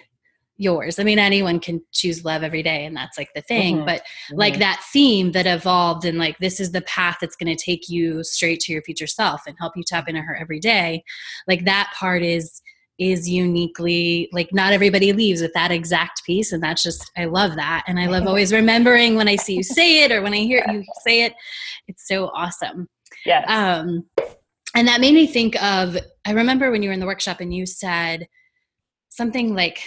yours. 0.59 0.99
I 0.99 1.05
mean, 1.05 1.19
anyone 1.19 1.61
can 1.61 1.81
choose 1.93 2.25
love 2.25 2.43
every 2.43 2.63
day, 2.63 2.85
and 2.85 2.95
that's 2.95 3.17
like 3.17 3.31
the 3.35 3.41
thing. 3.41 3.77
Mm-hmm. 3.77 3.87
But 3.87 4.01
mm-hmm. 4.01 4.37
like 4.37 4.59
that 4.59 4.85
theme 4.93 5.33
that 5.33 5.47
evolved, 5.47 6.05
and 6.05 6.19
like 6.19 6.39
this 6.39 6.61
is 6.61 6.73
the 6.73 6.83
path 6.83 7.19
that's 7.21 7.37
going 7.37 7.57
to 7.57 7.63
take 7.63 7.89
you 7.89 8.23
straight 8.25 8.61
to 8.61 8.73
your 8.73 8.83
future 8.83 9.07
self 9.07 9.47
and 9.47 9.57
help 9.59 9.77
you 9.77 9.85
tap 9.85 10.09
into 10.09 10.21
her 10.21 10.37
every 10.37 10.61
day. 10.61 11.05
Like 11.47 11.65
that 11.65 11.93
part 11.99 12.23
is 12.23 12.61
is 12.99 13.29
uniquely 13.29 14.29
like 14.33 14.53
not 14.53 14.73
everybody 14.73 15.13
leaves 15.13 15.41
with 15.41 15.53
that 15.55 15.71
exact 15.71 16.25
piece 16.25 16.51
and 16.51 16.61
that's 16.61 16.83
just 16.83 17.13
i 17.17 17.27
love 17.27 17.55
that 17.55 17.85
and 17.87 18.01
i 18.01 18.07
love 18.07 18.27
always 18.27 18.53
remembering 18.53 19.15
when 19.15 19.29
i 19.29 19.37
see 19.37 19.55
you 19.55 19.63
say 19.63 20.03
it 20.03 20.11
or 20.11 20.21
when 20.21 20.35
i 20.35 20.39
hear 20.39 20.65
you 20.69 20.83
say 21.07 21.23
it 21.23 21.33
it's 21.87 22.09
so 22.09 22.27
awesome 22.35 22.89
yeah 23.25 23.45
um 23.47 24.05
and 24.75 24.89
that 24.89 25.01
made 25.01 25.15
me 25.15 25.29
think 25.29 25.61
of 25.63 25.97
i 26.25 26.33
remember 26.33 26.73
when 26.73 26.83
you 26.83 26.89
were 26.89 26.93
in 26.93 26.99
the 26.99 27.07
workshop 27.07 27.41
and 27.41 27.55
you 27.55 27.65
said 27.67 28.27
something 29.11 29.55
like 29.55 29.81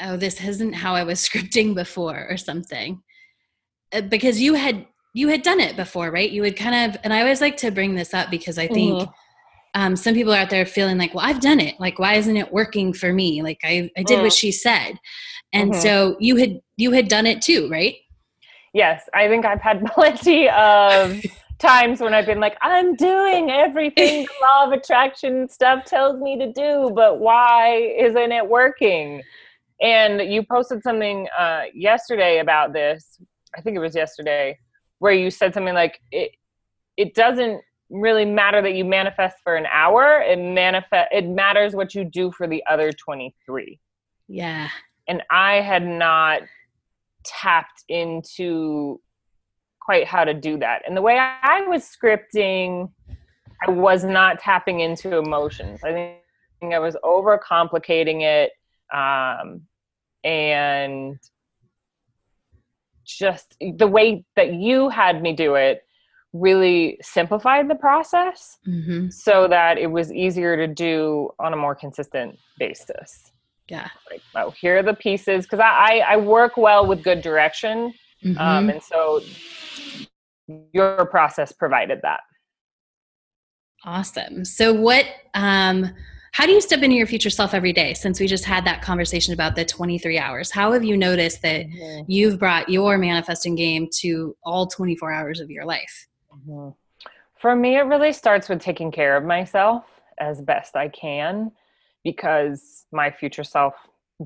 oh 0.00 0.16
this 0.16 0.42
isn't 0.42 0.72
how 0.72 0.94
i 0.94 1.02
was 1.02 1.20
scripting 1.28 1.74
before 1.74 2.26
or 2.28 2.36
something 2.36 3.02
uh, 3.92 4.00
because 4.02 4.40
you 4.40 4.54
had 4.54 4.86
you 5.14 5.28
had 5.28 5.42
done 5.42 5.60
it 5.60 5.76
before 5.76 6.10
right 6.10 6.30
you 6.30 6.42
would 6.42 6.56
kind 6.56 6.90
of 6.90 7.00
and 7.04 7.12
i 7.12 7.20
always 7.20 7.40
like 7.40 7.56
to 7.56 7.70
bring 7.70 7.94
this 7.94 8.14
up 8.14 8.30
because 8.30 8.58
i 8.58 8.66
think 8.66 8.94
mm-hmm. 8.94 9.80
um, 9.80 9.96
some 9.96 10.14
people 10.14 10.32
are 10.32 10.38
out 10.38 10.50
there 10.50 10.66
feeling 10.66 10.98
like 10.98 11.14
well 11.14 11.24
i've 11.24 11.40
done 11.40 11.60
it 11.60 11.78
like 11.80 11.98
why 11.98 12.14
isn't 12.14 12.36
it 12.36 12.52
working 12.52 12.92
for 12.92 13.12
me 13.12 13.42
like 13.42 13.60
i, 13.64 13.90
I 13.96 14.02
did 14.02 14.18
mm. 14.18 14.22
what 14.22 14.32
she 14.32 14.52
said 14.52 14.98
and 15.52 15.72
mm-hmm. 15.72 15.80
so 15.80 16.16
you 16.20 16.36
had 16.36 16.60
you 16.76 16.92
had 16.92 17.08
done 17.08 17.26
it 17.26 17.40
too 17.40 17.68
right 17.70 17.96
yes 18.74 19.08
i 19.14 19.28
think 19.28 19.44
i've 19.46 19.60
had 19.60 19.84
plenty 19.94 20.48
of 20.50 21.20
times 21.58 22.00
when 22.00 22.14
I've 22.14 22.26
been 22.26 22.40
like, 22.40 22.56
I'm 22.60 22.94
doing 22.96 23.50
everything 23.50 24.24
the 24.24 24.28
law 24.42 24.66
of 24.66 24.72
attraction 24.72 25.48
stuff 25.48 25.84
tells 25.84 26.20
me 26.20 26.38
to 26.38 26.52
do, 26.52 26.90
but 26.94 27.18
why 27.18 27.94
isn't 27.98 28.32
it 28.32 28.46
working? 28.46 29.22
And 29.80 30.32
you 30.32 30.42
posted 30.42 30.82
something 30.82 31.28
uh, 31.38 31.62
yesterday 31.74 32.38
about 32.38 32.72
this. 32.72 33.18
I 33.56 33.60
think 33.60 33.76
it 33.76 33.80
was 33.80 33.94
yesterday, 33.94 34.58
where 34.98 35.12
you 35.12 35.30
said 35.30 35.54
something 35.54 35.74
like 35.74 36.00
it. 36.12 36.32
It 36.96 37.14
doesn't 37.14 37.60
really 37.90 38.24
matter 38.24 38.62
that 38.62 38.74
you 38.74 38.84
manifest 38.84 39.36
for 39.44 39.56
an 39.56 39.66
hour. 39.66 40.20
It 40.20 40.38
manifest 40.38 41.08
it 41.12 41.26
matters 41.26 41.74
what 41.74 41.94
you 41.94 42.04
do 42.04 42.32
for 42.32 42.46
the 42.46 42.62
other 42.68 42.92
23. 42.92 43.78
Yeah. 44.28 44.68
And 45.08 45.22
I 45.30 45.60
had 45.60 45.86
not 45.86 46.42
tapped 47.24 47.84
into 47.88 49.00
quite 49.80 50.06
how 50.06 50.24
to 50.24 50.34
do 50.34 50.58
that. 50.58 50.82
And 50.86 50.96
the 50.96 51.02
way 51.02 51.18
I 51.18 51.62
was 51.68 51.84
scripting, 51.84 52.90
I 53.66 53.70
was 53.70 54.04
not 54.04 54.40
tapping 54.40 54.80
into 54.80 55.16
emotions. 55.16 55.80
I 55.84 56.18
think 56.60 56.74
I 56.74 56.78
was 56.78 56.96
overcomplicating 57.04 58.22
it. 58.22 58.50
Um, 58.92 59.62
and 60.24 61.18
just 63.04 63.56
the 63.60 63.86
way 63.86 64.24
that 64.34 64.52
you 64.54 64.88
had 64.88 65.22
me 65.22 65.32
do 65.32 65.54
it 65.54 65.82
really 66.32 66.98
simplified 67.02 67.68
the 67.68 67.74
process 67.74 68.58
Mm-hmm. 68.66 69.08
so 69.10 69.46
that 69.48 69.78
it 69.78 69.86
was 69.86 70.12
easier 70.12 70.56
to 70.56 70.66
do 70.66 71.30
on 71.38 71.52
a 71.52 71.56
more 71.56 71.74
consistent 71.74 72.36
basis. 72.58 73.30
Yeah. 73.68 73.88
Like, 74.10 74.22
oh, 74.34 74.50
here 74.50 74.78
are 74.78 74.82
the 74.82 74.94
pieces 74.94 75.44
because 75.44 75.60
I, 75.60 76.02
I 76.06 76.16
work 76.16 76.56
well 76.56 76.86
with 76.86 77.02
good 77.02 77.20
direction, 77.22 77.94
Mhm. 78.24 78.38
um, 78.40 78.70
and 78.70 78.82
so 78.82 79.20
your 80.72 81.06
process 81.06 81.52
provided 81.52 82.00
that. 82.02 82.20
Awesome. 83.84 84.44
So 84.44 84.72
what 84.72 85.04
um 85.34 85.94
how 86.36 86.44
do 86.44 86.52
you 86.52 86.60
step 86.60 86.82
into 86.82 86.94
your 86.94 87.06
future 87.06 87.30
self 87.30 87.54
every 87.54 87.72
day 87.72 87.94
since 87.94 88.20
we 88.20 88.26
just 88.26 88.44
had 88.44 88.62
that 88.66 88.82
conversation 88.82 89.32
about 89.32 89.56
the 89.56 89.64
23 89.64 90.18
hours? 90.18 90.50
How 90.50 90.72
have 90.72 90.84
you 90.84 90.94
noticed 90.94 91.40
that 91.40 91.64
you've 92.06 92.38
brought 92.38 92.68
your 92.68 92.98
manifesting 92.98 93.54
game 93.54 93.88
to 94.00 94.36
all 94.44 94.66
24 94.66 95.10
hours 95.10 95.40
of 95.40 95.50
your 95.50 95.64
life? 95.64 96.08
Mhm. 96.46 96.74
For 97.36 97.56
me, 97.56 97.78
it 97.78 97.86
really 97.86 98.12
starts 98.12 98.50
with 98.50 98.60
taking 98.60 98.90
care 98.90 99.16
of 99.16 99.24
myself 99.24 99.86
as 100.18 100.42
best 100.42 100.76
I 100.76 100.88
can 100.88 101.52
because 102.04 102.84
my 102.92 103.10
future 103.10 103.42
self 103.42 103.74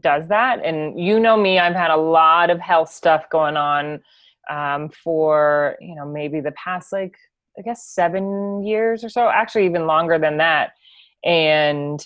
does 0.00 0.26
that. 0.26 0.64
And 0.64 0.98
you 0.98 1.20
know 1.20 1.36
me, 1.36 1.60
I've 1.60 1.76
had 1.76 1.92
a 1.92 1.96
lot 1.96 2.50
of 2.50 2.58
health 2.58 2.90
stuff 2.90 3.30
going 3.30 3.56
on 3.56 4.02
um, 4.50 4.88
for, 4.88 5.76
you 5.80 5.94
know, 5.94 6.06
maybe 6.06 6.40
the 6.40 6.52
past 6.52 6.92
like, 6.92 7.14
I 7.56 7.62
guess 7.62 7.86
seven 7.86 8.64
years 8.64 9.04
or 9.04 9.08
so, 9.08 9.28
actually, 9.28 9.66
even 9.66 9.86
longer 9.86 10.18
than 10.18 10.38
that. 10.38 10.72
And 11.24 12.04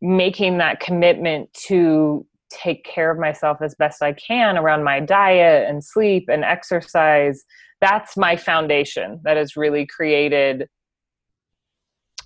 making 0.00 0.58
that 0.58 0.80
commitment 0.80 1.52
to 1.66 2.24
take 2.50 2.84
care 2.84 3.10
of 3.10 3.18
myself 3.18 3.58
as 3.60 3.74
best 3.74 4.02
I 4.02 4.12
can 4.12 4.56
around 4.56 4.84
my 4.84 5.00
diet 5.00 5.68
and 5.68 5.84
sleep 5.84 6.28
and 6.28 6.44
exercise 6.44 7.44
that's 7.80 8.16
my 8.16 8.36
foundation 8.36 9.20
that 9.24 9.36
has 9.36 9.56
really 9.56 9.86
created 9.86 10.68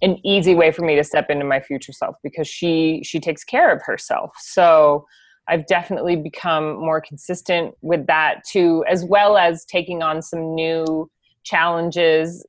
an 0.00 0.18
easy 0.26 0.54
way 0.54 0.72
for 0.72 0.82
me 0.82 0.96
to 0.96 1.04
step 1.04 1.26
into 1.28 1.44
my 1.44 1.60
future 1.60 1.92
self 1.92 2.16
because 2.22 2.48
she 2.48 3.02
she 3.04 3.20
takes 3.20 3.44
care 3.44 3.72
of 3.74 3.82
herself. 3.84 4.32
So 4.38 5.06
i've 5.48 5.66
definitely 5.66 6.14
become 6.14 6.78
more 6.78 7.00
consistent 7.00 7.74
with 7.82 8.06
that 8.06 8.44
too 8.48 8.84
as 8.88 9.04
well 9.04 9.36
as 9.36 9.64
taking 9.64 10.00
on 10.00 10.22
some 10.22 10.54
new 10.54 11.10
challenges 11.42 12.46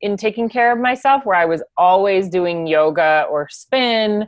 in 0.00 0.16
taking 0.16 0.48
care 0.48 0.72
of 0.72 0.78
myself 0.78 1.24
where 1.24 1.36
i 1.36 1.44
was 1.44 1.62
always 1.76 2.28
doing 2.28 2.66
yoga 2.66 3.26
or 3.30 3.48
spin 3.50 4.26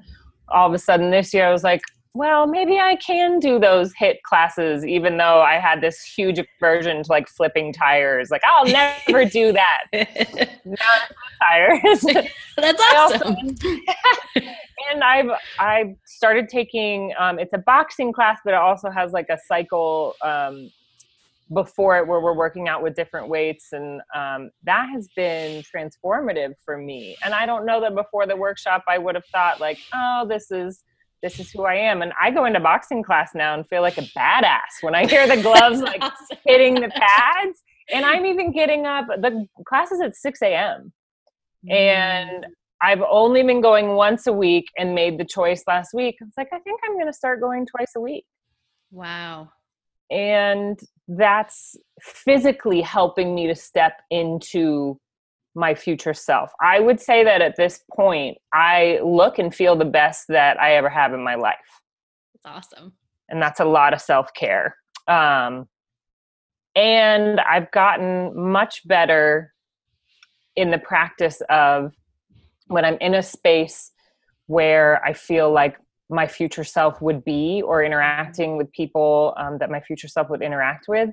all 0.48 0.66
of 0.66 0.74
a 0.74 0.78
sudden 0.78 1.10
this 1.10 1.32
year 1.32 1.46
i 1.46 1.52
was 1.52 1.64
like 1.64 1.82
well, 2.14 2.46
maybe 2.46 2.78
I 2.78 2.96
can 2.96 3.38
do 3.38 3.58
those 3.58 3.94
HIIT 3.94 4.20
classes, 4.22 4.84
even 4.84 5.16
though 5.16 5.40
I 5.40 5.54
had 5.54 5.80
this 5.80 6.02
huge 6.02 6.38
aversion 6.38 7.02
to 7.02 7.10
like 7.10 7.26
flipping 7.26 7.72
tires. 7.72 8.30
Like, 8.30 8.42
I'll 8.44 8.66
never 8.66 9.24
do 9.24 9.52
that. 9.52 9.84
Not 10.64 11.12
tires. 11.40 12.00
That's 12.56 12.82
awesome. 12.94 13.36
and 14.92 15.02
I've 15.02 15.30
I 15.58 15.96
started 16.04 16.50
taking. 16.50 17.14
Um, 17.18 17.38
it's 17.38 17.54
a 17.54 17.58
boxing 17.58 18.12
class, 18.12 18.40
but 18.44 18.52
it 18.52 18.60
also 18.60 18.90
has 18.90 19.12
like 19.12 19.30
a 19.30 19.38
cycle 19.46 20.14
um, 20.20 20.70
before 21.52 21.98
it 21.98 22.06
where 22.06 22.20
we're 22.20 22.34
working 22.36 22.68
out 22.68 22.82
with 22.82 22.94
different 22.94 23.28
weights, 23.28 23.68
and 23.72 24.00
um, 24.14 24.50
that 24.64 24.88
has 24.92 25.08
been 25.16 25.62
transformative 25.62 26.54
for 26.64 26.76
me. 26.78 27.16
And 27.24 27.34
I 27.34 27.46
don't 27.46 27.66
know 27.66 27.80
that 27.80 27.94
before 27.94 28.26
the 28.26 28.36
workshop 28.36 28.84
I 28.88 28.98
would 28.98 29.14
have 29.14 29.26
thought 29.26 29.60
like, 29.60 29.78
oh, 29.94 30.26
this 30.28 30.50
is 30.50 30.82
this 31.22 31.38
is 31.38 31.52
who 31.52 31.62
I 31.64 31.74
am. 31.74 32.02
And 32.02 32.12
I 32.20 32.32
go 32.32 32.46
into 32.46 32.58
boxing 32.58 33.02
class 33.04 33.30
now 33.34 33.54
and 33.54 33.64
feel 33.68 33.80
like 33.80 33.96
a 33.96 34.02
badass 34.02 34.82
when 34.82 34.94
I 34.96 35.06
hear 35.06 35.28
the 35.28 35.40
gloves 35.42 35.80
like 35.80 36.02
Awesome. 36.02 36.38
hitting 36.44 36.74
the 36.74 36.88
pads. 36.88 37.62
And 37.94 38.04
I'm 38.04 38.26
even 38.26 38.50
getting 38.50 38.86
up. 38.86 39.06
The 39.06 39.46
class 39.64 39.92
is 39.92 40.00
at 40.00 40.16
6 40.16 40.42
a.m. 40.42 40.92
And 41.70 42.44
I've 42.82 43.02
only 43.08 43.44
been 43.44 43.60
going 43.60 43.90
once 43.94 44.26
a 44.26 44.32
week 44.32 44.66
and 44.76 44.96
made 44.96 45.16
the 45.16 45.24
choice 45.24 45.62
last 45.68 45.94
week. 45.94 46.16
It's 46.20 46.36
like, 46.36 46.48
I 46.52 46.58
think 46.58 46.80
I'm 46.84 46.94
going 46.94 47.06
to 47.06 47.12
start 47.12 47.40
going 47.40 47.66
twice 47.66 47.92
a 47.96 48.00
week. 48.00 48.24
wow. 48.90 49.50
And 50.10 50.78
that's 51.08 51.76
physically 52.00 52.80
helping 52.80 53.34
me 53.34 53.46
to 53.46 53.54
step 53.54 54.00
into 54.10 54.98
my 55.54 55.74
future 55.74 56.14
self. 56.14 56.50
I 56.60 56.80
would 56.80 57.00
say 57.00 57.24
that 57.24 57.42
at 57.42 57.56
this 57.56 57.80
point, 57.94 58.38
I 58.54 59.00
look 59.04 59.38
and 59.38 59.54
feel 59.54 59.76
the 59.76 59.84
best 59.84 60.26
that 60.28 60.60
I 60.60 60.76
ever 60.76 60.88
have 60.88 61.12
in 61.12 61.22
my 61.22 61.34
life. 61.34 61.56
That's 62.44 62.66
awesome. 62.72 62.92
And 63.28 63.40
that's 63.40 63.60
a 63.60 63.64
lot 63.64 63.92
of 63.92 64.00
self 64.00 64.32
care. 64.34 64.76
Um, 65.08 65.66
and 66.74 67.40
I've 67.40 67.70
gotten 67.70 68.50
much 68.50 68.86
better 68.86 69.52
in 70.56 70.70
the 70.70 70.78
practice 70.78 71.42
of 71.50 71.92
when 72.66 72.84
I'm 72.84 72.98
in 73.00 73.14
a 73.14 73.22
space 73.22 73.90
where 74.46 75.04
I 75.04 75.12
feel 75.12 75.52
like 75.52 75.76
my 76.12 76.26
future 76.26 76.64
self 76.64 77.00
would 77.00 77.24
be 77.24 77.62
or 77.64 77.82
interacting 77.82 78.56
with 78.56 78.70
people 78.72 79.34
um, 79.36 79.58
that 79.58 79.70
my 79.70 79.80
future 79.80 80.08
self 80.08 80.28
would 80.30 80.42
interact 80.42 80.86
with 80.88 81.10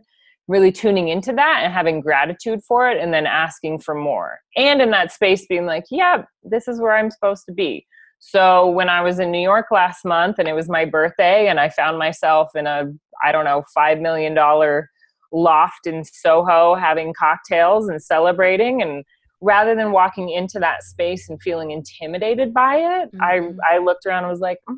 really 0.48 0.72
tuning 0.72 1.10
into 1.10 1.32
that 1.32 1.62
and 1.64 1.72
having 1.72 2.02
gratitude 2.02 2.60
for 2.68 2.90
it 2.90 2.98
and 3.00 3.14
then 3.14 3.28
asking 3.28 3.80
for 3.80 3.94
more. 3.94 4.40
And 4.56 4.82
in 4.82 4.90
that 4.92 5.12
space 5.12 5.46
being 5.48 5.66
like 5.66 5.86
yeah 5.92 6.24
this 6.44 6.68
is 6.68 6.82
where 6.82 6.96
i'm 6.96 7.12
supposed 7.12 7.46
to 7.46 7.54
be. 7.54 7.86
So 8.20 8.70
when 8.70 8.90
i 8.90 9.02
was 9.02 9.20
in 9.20 9.32
new 9.32 9.42
york 9.42 9.68
last 9.72 10.04
month 10.04 10.40
and 10.40 10.48
it 10.48 10.54
was 10.54 10.68
my 10.68 10.84
birthday 10.84 11.48
and 11.48 11.60
i 11.60 11.70
found 11.70 11.98
myself 11.98 12.50
in 12.56 12.68
a 12.68 12.92
i 13.24 13.32
don't 13.32 13.46
know 13.46 13.64
five 13.74 14.00
million 14.00 14.34
dollar 14.34 14.90
loft 15.32 15.86
in 15.86 16.04
soho 16.04 16.76
having 16.76 17.14
cocktails 17.14 17.88
and 17.88 18.02
celebrating 18.02 18.82
and 18.82 19.06
rather 19.42 19.76
than 19.76 19.92
walking 19.92 20.30
into 20.30 20.60
that 20.60 20.84
space 20.84 21.30
and 21.30 21.42
feeling 21.42 21.72
intimidated 21.72 22.54
by 22.54 22.76
it 22.76 23.10
Mhm. 23.14 23.58
i 23.70 23.76
i 23.76 23.78
looked 23.78 24.06
around 24.06 24.24
and 24.24 24.32
was 24.32 24.40
like 24.42 24.60
mhm, 24.70 24.78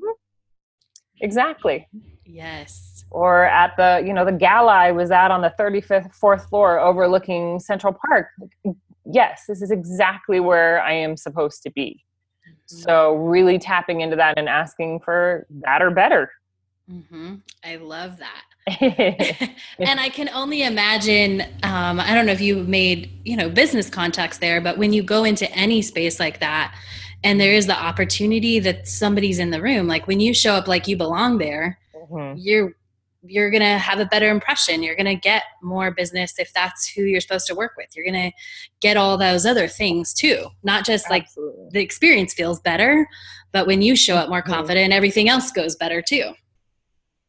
exactly 1.20 1.88
Yes. 2.26 3.04
or 3.12 3.44
at 3.46 3.76
the 3.78 4.04
you 4.06 4.14
know 4.14 4.24
the 4.26 4.32
gala 4.32 4.72
i 4.74 4.92
was 4.92 5.12
at 5.12 5.32
on 5.32 5.42
the 5.42 5.54
35th 5.60 6.14
fourth 6.14 6.48
floor 6.48 6.80
overlooking 6.80 7.60
central 7.60 7.94
park 8.08 8.28
yes 9.06 9.44
this 9.48 9.62
is 9.62 9.72
exactly 9.72 10.40
where 10.40 10.82
i 10.82 10.94
am 10.94 11.18
supposed 11.18 11.62
to 11.64 11.72
be 11.72 12.04
so 12.68 13.16
really 13.16 13.60
tapping 13.60 14.00
into 14.02 14.16
that 14.16 14.38
and 14.38 14.48
asking 14.48 15.00
for 15.02 15.46
that 15.50 15.82
or 15.82 15.92
better 15.92 16.32
hmm 16.88 17.36
I 17.64 17.76
love 17.76 18.18
that. 18.18 18.44
and 18.80 20.00
I 20.00 20.10
can 20.10 20.30
only 20.30 20.64
imagine. 20.64 21.42
Um, 21.64 22.00
I 22.00 22.14
don't 22.14 22.26
know 22.26 22.32
if 22.32 22.42
you 22.42 22.64
made 22.64 23.10
you 23.26 23.36
know 23.36 23.50
business 23.50 23.90
contacts 23.90 24.38
there, 24.38 24.62
but 24.62 24.78
when 24.78 24.94
you 24.94 25.04
go 25.04 25.24
into 25.24 25.50
any 25.52 25.82
space 25.82 26.20
like 26.20 26.40
that, 26.40 26.76
and 27.24 27.40
there 27.42 27.54
is 27.54 27.68
the 27.68 27.78
opportunity 27.78 28.60
that 28.60 28.88
somebody's 28.88 29.40
in 29.40 29.50
the 29.52 29.62
room, 29.62 29.88
like 29.88 30.08
when 30.08 30.20
you 30.20 30.34
show 30.34 30.54
up 30.54 30.68
like 30.68 30.88
you 30.88 30.96
belong 30.98 31.38
there, 31.40 31.80
Mhm. 32.12 32.36
you're 32.38 32.74
you're 33.24 33.52
gonna 33.52 33.78
have 33.78 34.00
a 34.00 34.06
better 34.06 34.30
impression. 34.30 34.82
You're 34.82 34.96
gonna 34.96 35.16
get 35.16 35.44
more 35.62 35.92
business 35.92 36.34
if 36.40 36.52
that's 36.54 36.88
who 36.88 37.04
you're 37.04 37.22
supposed 37.22 37.46
to 37.48 37.56
work 37.56 37.74
with. 37.78 37.88
You're 37.96 38.06
gonna 38.06 38.32
get 38.80 38.98
all 38.98 39.16
those 39.18 39.46
other 39.46 39.68
things 39.68 40.14
too, 40.14 40.48
not 40.64 40.86
just 40.86 41.08
like 41.10 41.24
Absolutely. 41.24 41.68
the 41.72 41.82
experience 41.82 42.34
feels 42.34 42.60
better, 42.62 43.08
but 43.52 43.68
when 43.68 43.82
you 43.84 43.96
show 43.96 44.16
up 44.16 44.30
more 44.30 44.42
Mhm. 44.42 44.48
confident, 44.48 44.92
everything 44.94 45.30
else 45.30 45.52
goes 45.52 45.76
better 45.76 46.02
too. 46.02 46.34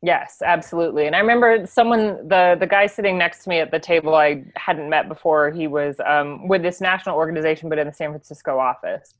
Yes, 0.04 0.42
absolutely. 0.44 1.06
And 1.06 1.14
I 1.14 1.20
remember 1.20 1.64
someone, 1.64 2.26
the 2.26 2.56
the 2.58 2.66
guy 2.66 2.86
sitting 2.86 3.16
next 3.16 3.44
to 3.44 3.48
me 3.48 3.60
at 3.60 3.70
the 3.70 3.78
table, 3.78 4.16
I 4.16 4.42
hadn't 4.56 4.90
met 4.90 5.08
before. 5.08 5.52
He 5.52 5.68
was 5.68 6.00
um, 6.04 6.48
with 6.48 6.62
this 6.62 6.80
national 6.80 7.14
organization, 7.16 7.68
but 7.68 7.78
in 7.78 7.86
the 7.86 7.92
San 7.92 8.10
Francisco 8.10 8.58
office. 8.58 9.14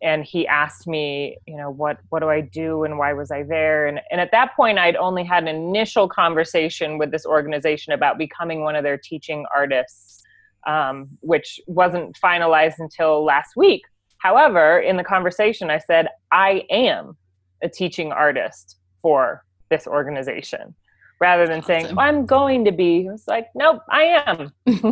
And 0.00 0.24
he 0.24 0.48
asked 0.48 0.86
me, 0.88 1.36
you 1.46 1.56
know, 1.58 1.70
what 1.70 1.98
what 2.08 2.20
do 2.20 2.30
I 2.30 2.40
do 2.40 2.84
and 2.84 2.98
why 2.98 3.12
was 3.12 3.30
I 3.30 3.42
there? 3.42 3.86
And 3.86 4.00
and 4.10 4.22
at 4.22 4.30
that 4.32 4.56
point, 4.56 4.78
I'd 4.78 4.96
only 4.96 5.22
had 5.22 5.42
an 5.42 5.54
initial 5.54 6.08
conversation 6.08 6.96
with 6.96 7.10
this 7.10 7.26
organization 7.26 7.92
about 7.92 8.16
becoming 8.16 8.62
one 8.62 8.74
of 8.74 8.84
their 8.84 8.96
teaching 8.96 9.44
artists, 9.54 10.22
um, 10.66 11.10
which 11.20 11.60
wasn't 11.66 12.18
finalized 12.18 12.78
until 12.78 13.22
last 13.22 13.50
week. 13.54 13.82
However, 14.16 14.80
in 14.80 14.96
the 14.96 15.04
conversation, 15.04 15.70
I 15.70 15.78
said, 15.78 16.08
I 16.32 16.64
am 16.70 17.18
a 17.62 17.68
teaching 17.68 18.12
artist 18.12 18.78
for 19.02 19.44
this 19.72 19.86
organization 19.86 20.74
rather 21.22 21.46
than 21.46 21.60
awesome. 21.60 21.84
saying, 21.84 21.98
I'm 21.98 22.26
going 22.26 22.64
to 22.64 22.72
be. 22.72 23.08
It's 23.12 23.28
like, 23.28 23.46
nope, 23.54 23.80
I 23.88 24.22
am. 24.26 24.52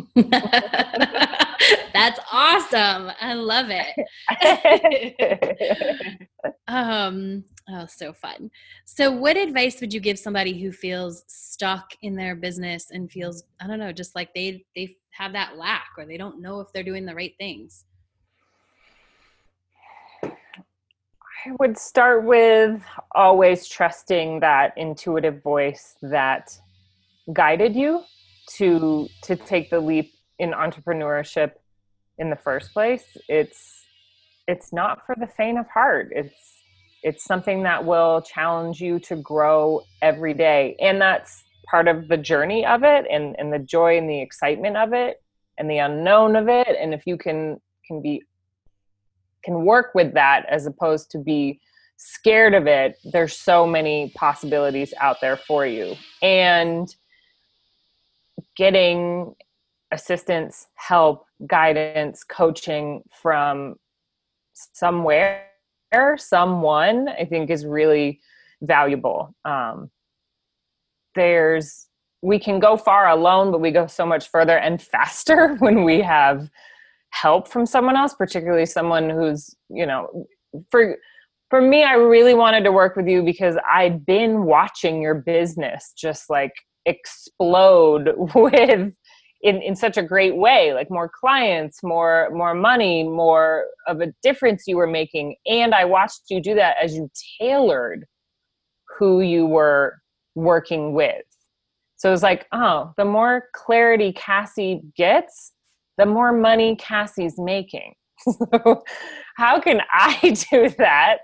That's 1.92 2.20
awesome. 2.32 3.10
I 3.20 3.34
love 3.34 3.66
it. 3.68 3.88
um, 6.68 7.44
oh, 7.68 7.86
so 7.86 8.12
fun. 8.12 8.50
So, 8.84 9.10
what 9.10 9.36
advice 9.36 9.80
would 9.80 9.92
you 9.92 9.98
give 10.00 10.18
somebody 10.18 10.60
who 10.60 10.70
feels 10.70 11.24
stuck 11.26 11.90
in 12.02 12.14
their 12.14 12.36
business 12.36 12.92
and 12.92 13.10
feels, 13.10 13.42
I 13.60 13.66
don't 13.66 13.80
know, 13.80 13.92
just 13.92 14.14
like 14.14 14.32
they 14.32 14.64
they 14.76 14.96
have 15.10 15.32
that 15.32 15.56
lack 15.56 15.88
or 15.98 16.06
they 16.06 16.16
don't 16.16 16.40
know 16.40 16.60
if 16.60 16.68
they're 16.72 16.84
doing 16.84 17.06
the 17.06 17.14
right 17.14 17.34
things? 17.38 17.84
I 21.46 21.52
would 21.58 21.78
start 21.78 22.24
with 22.24 22.82
always 23.14 23.66
trusting 23.66 24.40
that 24.40 24.76
intuitive 24.76 25.42
voice 25.42 25.96
that 26.02 26.58
guided 27.32 27.74
you 27.74 28.02
to 28.56 29.08
to 29.22 29.36
take 29.36 29.70
the 29.70 29.80
leap 29.80 30.12
in 30.38 30.50
entrepreneurship 30.50 31.52
in 32.18 32.30
the 32.30 32.36
first 32.36 32.72
place. 32.72 33.16
It's 33.28 33.86
it's 34.48 34.72
not 34.72 35.06
for 35.06 35.14
the 35.18 35.26
faint 35.26 35.58
of 35.58 35.66
heart. 35.68 36.12
It's 36.14 36.62
it's 37.02 37.24
something 37.24 37.62
that 37.62 37.84
will 37.84 38.20
challenge 38.20 38.80
you 38.80 38.98
to 39.00 39.16
grow 39.16 39.82
every 40.02 40.34
day. 40.34 40.76
And 40.80 41.00
that's 41.00 41.44
part 41.70 41.88
of 41.88 42.08
the 42.08 42.18
journey 42.18 42.66
of 42.66 42.82
it 42.82 43.06
and, 43.10 43.34
and 43.38 43.50
the 43.52 43.58
joy 43.58 43.96
and 43.96 44.10
the 44.10 44.20
excitement 44.20 44.76
of 44.76 44.92
it 44.92 45.22
and 45.56 45.70
the 45.70 45.78
unknown 45.78 46.36
of 46.36 46.48
it. 46.48 46.68
And 46.78 46.92
if 46.92 47.06
you 47.06 47.16
can 47.16 47.60
can 47.86 48.02
be 48.02 48.22
can 49.44 49.64
work 49.64 49.94
with 49.94 50.14
that 50.14 50.46
as 50.48 50.66
opposed 50.66 51.10
to 51.10 51.18
be 51.18 51.60
scared 51.96 52.54
of 52.54 52.66
it 52.66 52.96
there's 53.12 53.36
so 53.36 53.66
many 53.66 54.10
possibilities 54.16 54.94
out 55.00 55.20
there 55.20 55.36
for 55.36 55.66
you. 55.66 55.94
And 56.22 56.94
getting 58.56 59.34
assistance 59.92 60.66
help 60.76 61.26
guidance 61.46 62.24
coaching 62.24 63.02
from 63.22 63.74
somewhere 64.72 65.46
someone 66.16 67.08
i 67.08 67.24
think 67.24 67.50
is 67.50 67.66
really 67.66 68.20
valuable. 68.62 69.34
Um, 69.44 69.90
there's 71.14 71.88
we 72.22 72.38
can 72.38 72.60
go 72.60 72.76
far 72.76 73.08
alone 73.08 73.50
but 73.50 73.60
we 73.60 73.70
go 73.70 73.86
so 73.86 74.06
much 74.06 74.28
further 74.28 74.58
and 74.58 74.80
faster 74.94 75.56
when 75.56 75.84
we 75.84 76.00
have 76.00 76.50
help 77.10 77.48
from 77.48 77.66
someone 77.66 77.96
else 77.96 78.14
particularly 78.14 78.66
someone 78.66 79.10
who's 79.10 79.54
you 79.68 79.84
know 79.84 80.26
for 80.70 80.96
for 81.48 81.60
me 81.60 81.82
i 81.82 81.94
really 81.94 82.34
wanted 82.34 82.62
to 82.64 82.72
work 82.72 82.96
with 82.96 83.08
you 83.08 83.22
because 83.22 83.56
i'd 83.72 84.04
been 84.06 84.44
watching 84.44 85.02
your 85.02 85.14
business 85.14 85.92
just 85.96 86.30
like 86.30 86.52
explode 86.86 88.12
with 88.34 88.92
in, 89.42 89.62
in 89.62 89.74
such 89.74 89.96
a 89.96 90.02
great 90.02 90.36
way 90.36 90.74
like 90.74 90.90
more 90.90 91.08
clients 91.08 91.82
more 91.82 92.28
more 92.32 92.54
money 92.54 93.02
more 93.02 93.66
of 93.86 94.00
a 94.00 94.12
difference 94.22 94.64
you 94.66 94.76
were 94.76 94.86
making. 94.86 95.36
And 95.46 95.74
i 95.74 95.84
watched 95.84 96.22
you 96.28 96.42
do 96.42 96.54
that 96.54 96.76
as 96.82 96.94
you 96.94 97.10
tailored 97.40 98.04
who 98.98 99.22
you 99.22 99.46
were 99.46 99.98
working 100.34 100.92
with. 100.92 101.24
So 101.96 102.08
it 102.08 102.12
was 102.12 102.22
like 102.22 102.46
oh 102.52 102.92
the 102.96 103.04
more 103.04 103.44
clarity 103.54 104.12
cassie 104.12 104.82
gets 104.96 105.52
the 106.00 106.06
more 106.06 106.32
money 106.32 106.76
Cassie's 106.76 107.38
making. 107.38 107.92
so 108.20 108.82
how 109.36 109.60
can 109.60 109.82
I 109.92 110.18
do 110.50 110.70
that? 110.78 111.18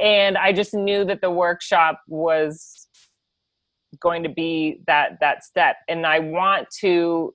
And 0.00 0.36
I 0.36 0.52
just 0.52 0.74
knew 0.74 1.04
that 1.06 1.22
the 1.22 1.30
workshop 1.30 2.02
was 2.06 2.86
going 4.00 4.22
to 4.22 4.28
be 4.28 4.82
that 4.86 5.12
that 5.20 5.42
step 5.42 5.76
and 5.88 6.06
I 6.06 6.18
want 6.18 6.68
to 6.80 7.34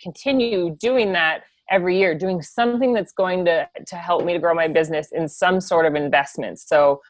continue 0.00 0.76
doing 0.80 1.12
that 1.12 1.42
every 1.68 1.98
year 1.98 2.16
doing 2.16 2.40
something 2.40 2.94
that's 2.94 3.12
going 3.12 3.44
to 3.46 3.68
to 3.84 3.96
help 3.96 4.24
me 4.24 4.32
to 4.32 4.38
grow 4.38 4.54
my 4.54 4.68
business 4.68 5.08
in 5.10 5.28
some 5.28 5.60
sort 5.60 5.86
of 5.86 5.96
investment 5.96 6.60
so 6.60 7.00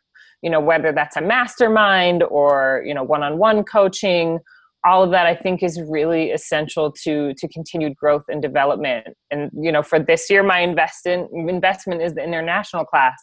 you 0.41 0.49
know 0.49 0.59
whether 0.59 0.91
that's 0.91 1.17
a 1.17 1.21
mastermind 1.21 2.23
or 2.23 2.83
you 2.87 2.95
know 2.95 3.03
one-on-one 3.03 3.63
coaching 3.63 4.39
all 4.85 5.03
of 5.03 5.11
that 5.11 5.27
i 5.27 5.35
think 5.35 5.63
is 5.63 5.81
really 5.89 6.31
essential 6.31 6.93
to 6.93 7.33
to 7.35 7.49
continued 7.49 7.97
growth 7.97 8.25
and 8.29 8.43
development. 8.43 9.07
And 9.31 9.51
you 9.55 9.73
know 9.73 9.83
for 9.83 9.99
this 9.99 10.29
year 10.31 10.43
my 10.43 10.61
investment 10.61 11.31
investment 11.33 12.03
is 12.03 12.15
the 12.15 12.23
international 12.23 12.85
class 12.85 13.17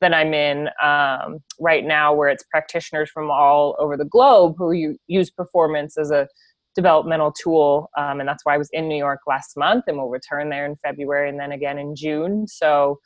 that 0.00 0.12
i'm 0.12 0.34
in 0.34 0.68
um, 0.82 1.38
right 1.60 1.84
now 1.84 2.12
where 2.14 2.28
it's 2.28 2.44
practitioners 2.50 3.10
from 3.10 3.30
all 3.30 3.76
over 3.78 3.96
the 3.96 4.04
globe 4.04 4.54
who 4.58 4.96
use 5.06 5.30
performance 5.30 5.96
as 5.96 6.10
a 6.10 6.26
developmental 6.74 7.30
tool. 7.30 7.88
Um, 7.96 8.18
and 8.18 8.28
that's 8.28 8.44
why 8.44 8.54
i 8.54 8.58
was 8.58 8.68
in 8.72 8.88
new 8.88 8.98
york 8.98 9.20
last 9.26 9.56
month 9.56 9.84
and 9.86 9.96
we'll 9.96 10.08
return 10.08 10.50
there 10.50 10.66
in 10.66 10.76
february 10.76 11.28
and 11.28 11.38
then 11.38 11.52
again 11.52 11.78
in 11.78 11.94
june. 11.94 12.46
So 12.48 12.98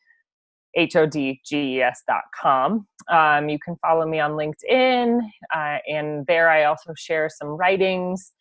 H 0.76 0.96
O 0.96 1.06
D 1.06 1.40
G 1.44 1.76
E 1.76 1.82
S 1.82 2.02
dot 2.06 2.22
com. 2.40 2.86
Um, 3.10 3.48
you 3.48 3.58
can 3.58 3.76
follow 3.82 4.06
me 4.06 4.20
on 4.20 4.32
LinkedIn, 4.32 5.20
uh, 5.54 5.78
and 5.88 6.26
there 6.26 6.48
I 6.48 6.64
also 6.64 6.92
share 6.96 7.28
some 7.28 7.48
writings 7.48 8.32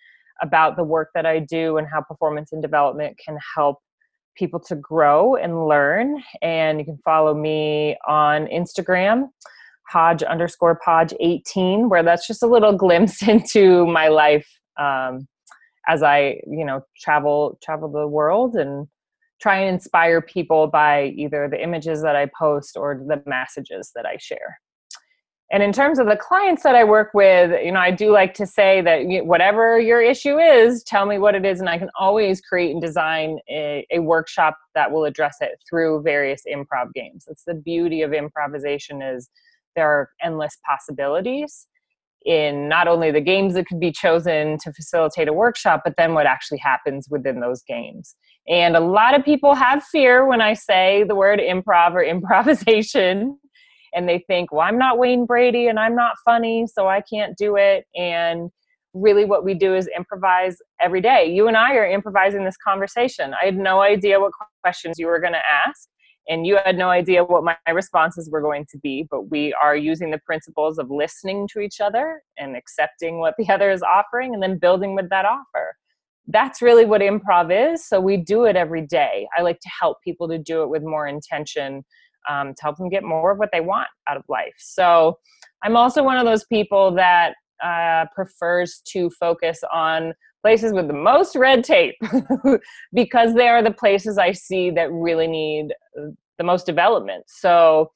about 0.42 0.76
the 0.76 0.84
work 0.84 1.10
that 1.16 1.26
I 1.26 1.40
do 1.40 1.78
and 1.78 1.88
how 1.92 2.02
performance 2.02 2.52
and 2.52 2.62
development 2.62 3.18
can 3.24 3.38
help 3.56 3.80
people 4.36 4.60
to 4.60 4.76
grow 4.76 5.36
and 5.36 5.68
learn. 5.68 6.22
And 6.44 6.78
you 6.80 6.86
can 6.86 7.00
follow 7.04 7.34
me 7.34 7.98
on 8.08 8.46
Instagram, 8.48 9.30
Hodge 9.90 10.22
underscore 10.22 10.80
Podge 10.84 11.14
18, 11.20 11.90
where 11.90 12.04
that's 12.04 12.28
just 12.28 12.44
a 12.44 12.48
little 12.48 12.74
glimpse 12.78 13.28
into 13.28 13.88
my 13.88 14.10
life 14.10 14.48
um, 14.80 15.28
as 15.88 16.04
I, 16.04 16.40
you 16.46 16.66
know, 16.66 16.82
travel 17.00 17.58
travel 17.64 17.90
the 17.90 18.08
world 18.08 18.56
and 18.56 18.88
try 19.42 19.60
and 19.60 19.74
inspire 19.74 20.22
people 20.22 20.68
by 20.68 21.14
either 21.16 21.48
the 21.50 21.62
images 21.62 22.02
that 22.02 22.16
I 22.16 22.30
post 22.38 22.76
or 22.76 23.04
the 23.08 23.22
messages 23.26 23.92
that 23.96 24.06
I 24.06 24.18
share. 24.18 24.60
And 25.50 25.64
in 25.64 25.72
terms 25.72 25.98
of 25.98 26.08
the 26.08 26.18
clients 26.18 26.64
that 26.64 26.76
I 26.76 26.84
work 26.84 27.12
with, 27.14 27.52
you 27.64 27.72
know, 27.72 27.80
I 27.80 27.90
do 27.90 28.12
like 28.12 28.34
to 28.34 28.46
say 28.46 28.82
that 28.82 29.26
whatever 29.26 29.80
your 29.80 30.02
issue 30.02 30.38
is, 30.38 30.84
tell 30.84 31.06
me 31.06 31.20
what 31.20 31.36
it 31.36 31.46
is, 31.46 31.62
and 31.62 31.70
I 31.70 31.78
can 31.78 31.90
always 31.98 32.42
create 32.42 32.72
and 32.72 32.82
design 32.82 33.40
a, 33.50 33.88
a 33.90 34.00
workshop 34.00 34.58
that 34.76 34.92
will 34.92 35.06
address 35.06 35.38
it 35.40 35.52
through 35.70 36.02
various 36.02 36.42
improv 36.54 36.94
games. 36.94 37.26
It's 37.30 37.46
the 37.46 37.54
beauty 37.54 38.02
of 38.02 38.12
improvisation 38.12 39.02
is 39.02 39.30
there 39.78 39.88
are 39.90 40.10
endless 40.22 40.58
possibilities 40.66 41.68
in 42.26 42.68
not 42.68 42.88
only 42.88 43.12
the 43.12 43.22
games 43.22 43.54
that 43.54 43.68
could 43.68 43.80
be 43.80 43.92
chosen 43.92 44.58
to 44.60 44.74
facilitate 44.74 45.28
a 45.28 45.34
workshop, 45.34 45.82
but 45.84 45.94
then 45.98 46.14
what 46.14 46.26
actually 46.26 46.58
happens 46.58 47.08
within 47.10 47.40
those 47.40 47.64
games. 47.64 48.16
And 48.48 48.76
a 48.76 48.80
lot 48.80 49.18
of 49.18 49.24
people 49.24 49.56
have 49.56 49.84
fear 49.84 50.26
when 50.26 50.42
I 50.42 50.54
say 50.54 51.04
the 51.08 51.16
word 51.16 51.40
improv 51.40 51.94
or 51.94 52.04
improvisation. 52.04 53.38
And 53.94 54.08
they 54.08 54.24
think, 54.28 54.52
well, 54.52 54.62
I'm 54.62 54.78
not 54.78 54.98
Wayne 54.98 55.26
Brady 55.26 55.68
and 55.68 55.80
I'm 55.80 55.96
not 55.96 56.16
funny, 56.26 56.68
so 56.68 56.88
I 56.88 57.02
can't 57.02 57.38
do 57.38 57.56
it. 57.56 57.86
And 57.96 58.50
really, 58.94 59.26
what 59.26 59.46
we 59.46 59.54
do 59.54 59.76
is 59.76 59.88
improvise 59.96 60.58
every 60.82 61.02
day. 61.02 61.32
You 61.32 61.48
and 61.48 61.56
I 61.56 61.76
are 61.76 61.86
improvising 61.86 62.44
this 62.44 62.58
conversation. 62.58 63.34
I 63.42 63.46
had 63.46 63.58
no 63.58 63.82
idea 63.82 64.20
what 64.20 64.34
questions 64.62 65.00
you 65.00 65.08
were 65.08 65.20
going 65.20 65.34
to 65.34 65.42
ask 65.68 65.88
and 66.28 66.46
you 66.46 66.58
had 66.66 66.78
no 66.78 66.90
idea 66.90 67.24
what 67.24 67.44
my 67.44 67.56
responses 67.74 68.30
were 68.30 68.42
going 68.42 68.66
to 68.70 68.78
be 68.80 69.08
but 69.10 69.30
we 69.30 69.54
are 69.62 69.76
using 69.76 70.12
the 70.12 70.20
principles 70.20 70.78
of 70.78 70.90
listening 70.90 71.48
to 71.52 71.60
each 71.60 71.80
other 71.80 72.22
and 72.38 72.56
accepting 72.56 73.20
what 73.20 73.34
the 73.38 73.50
other 73.54 73.72
is 73.72 73.82
offering 73.82 74.34
and 74.34 74.42
then 74.42 74.58
building 74.58 74.96
with 74.96 75.10
that 75.10 75.26
offer. 75.26 75.76
That's 76.28 76.62
really 76.62 76.86
what 76.86 77.02
improv 77.02 77.74
is 77.74 77.86
so 77.86 78.00
we 78.02 78.18
do 78.18 78.46
it 78.46 78.56
every 78.56 78.86
day. 78.86 79.28
I 79.38 79.42
like 79.42 79.60
to 79.62 79.70
help 79.80 79.98
people 80.04 80.28
to 80.28 80.38
do 80.38 80.64
it 80.64 80.70
with 80.70 80.84
more 80.84 81.08
intention 81.08 81.86
um, 82.30 82.54
to 82.54 82.62
help 82.62 82.78
them 82.78 82.90
get 82.90 83.04
more 83.04 83.32
of 83.32 83.38
what 83.38 83.50
they 83.54 83.62
want 83.62 83.88
out 84.10 84.18
of 84.18 84.24
life. 84.28 84.56
So 84.58 85.18
i'm 85.64 85.76
also 85.76 86.04
one 86.04 86.18
of 86.18 86.26
those 86.26 86.46
people 86.46 86.92
that 86.92 87.34
uh, 87.64 88.06
prefers 88.14 88.82
to 88.86 89.10
focus 89.10 89.62
on 89.74 90.14
places 90.42 90.74
with 90.74 90.88
the 90.88 90.94
most 90.94 91.36
red 91.36 91.64
tape 91.64 91.96
because 92.94 93.34
they 93.34 93.48
are 93.48 93.64
the 93.64 93.72
places 93.72 94.18
I 94.18 94.32
see 94.32 94.70
that 94.72 94.92
really 94.92 95.28
need 95.28 95.74
uh, 96.00 96.08
the 96.38 96.44
most 96.44 96.66
development. 96.66 97.26
So 97.28 97.92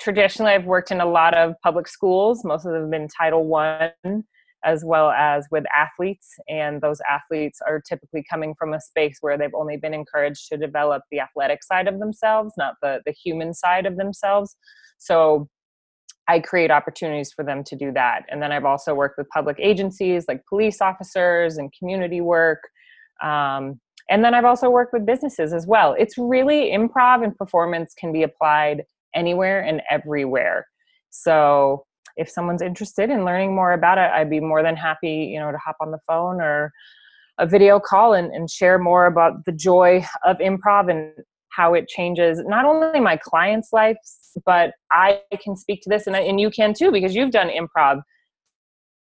traditionally, 0.00 0.52
I've 0.52 0.66
worked 0.66 0.90
in 0.90 1.00
a 1.00 1.06
lot 1.06 1.34
of 1.34 1.54
public 1.62 1.88
schools. 1.88 2.44
Most 2.44 2.66
of 2.66 2.72
them 2.72 2.82
have 2.82 2.90
been 2.90 3.08
Title 3.08 3.46
One, 3.46 4.24
as 4.64 4.84
well 4.84 5.10
as 5.10 5.46
with 5.50 5.64
athletes. 5.74 6.34
And 6.48 6.80
those 6.80 7.00
athletes 7.08 7.60
are 7.66 7.80
typically 7.80 8.24
coming 8.28 8.54
from 8.58 8.74
a 8.74 8.80
space 8.80 9.18
where 9.20 9.38
they've 9.38 9.54
only 9.54 9.76
been 9.76 9.94
encouraged 9.94 10.48
to 10.48 10.56
develop 10.56 11.02
the 11.10 11.20
athletic 11.20 11.62
side 11.62 11.88
of 11.88 11.98
themselves, 11.98 12.52
not 12.58 12.74
the 12.82 13.00
the 13.06 13.12
human 13.12 13.54
side 13.54 13.86
of 13.86 13.96
themselves. 13.96 14.56
So 14.98 15.48
I 16.28 16.40
create 16.40 16.70
opportunities 16.70 17.32
for 17.32 17.44
them 17.44 17.62
to 17.64 17.76
do 17.76 17.92
that. 17.92 18.24
And 18.28 18.42
then 18.42 18.52
I've 18.52 18.64
also 18.64 18.94
worked 18.94 19.18
with 19.18 19.28
public 19.28 19.56
agencies 19.60 20.24
like 20.28 20.44
police 20.46 20.80
officers 20.80 21.56
and 21.56 21.72
community 21.78 22.20
work. 22.20 22.62
Um, 23.22 23.80
and 24.08 24.24
then 24.24 24.34
I've 24.34 24.44
also 24.44 24.70
worked 24.70 24.92
with 24.92 25.06
businesses 25.06 25.52
as 25.52 25.66
well. 25.66 25.94
It's 25.98 26.16
really 26.18 26.70
improv 26.70 27.24
and 27.24 27.36
performance 27.36 27.94
can 27.94 28.12
be 28.12 28.22
applied 28.22 28.84
anywhere 29.14 29.62
and 29.62 29.82
everywhere. 29.90 30.66
So 31.10 31.86
if 32.16 32.28
someone's 32.30 32.62
interested 32.62 33.10
in 33.10 33.24
learning 33.24 33.54
more 33.54 33.72
about 33.72 33.98
it, 33.98 34.10
I'd 34.10 34.30
be 34.30 34.40
more 34.40 34.62
than 34.62 34.76
happy, 34.76 35.30
you 35.32 35.38
know, 35.38 35.52
to 35.52 35.58
hop 35.58 35.76
on 35.80 35.90
the 35.90 35.98
phone 36.06 36.40
or 36.40 36.72
a 37.38 37.46
video 37.46 37.78
call 37.78 38.14
and, 38.14 38.32
and 38.32 38.50
share 38.50 38.78
more 38.78 39.06
about 39.06 39.44
the 39.44 39.52
joy 39.52 40.04
of 40.24 40.38
improv 40.38 40.90
and 40.90 41.12
how 41.56 41.74
it 41.74 41.88
changes 41.88 42.42
not 42.46 42.64
only 42.64 43.00
my 43.00 43.16
clients' 43.16 43.72
lives, 43.72 44.38
but 44.44 44.72
I 44.92 45.20
can 45.42 45.56
speak 45.56 45.80
to 45.82 45.88
this 45.88 46.06
and, 46.06 46.14
and 46.14 46.38
you 46.40 46.50
can 46.50 46.74
too 46.74 46.92
because 46.92 47.14
you've 47.14 47.30
done 47.30 47.48
improv. 47.48 48.02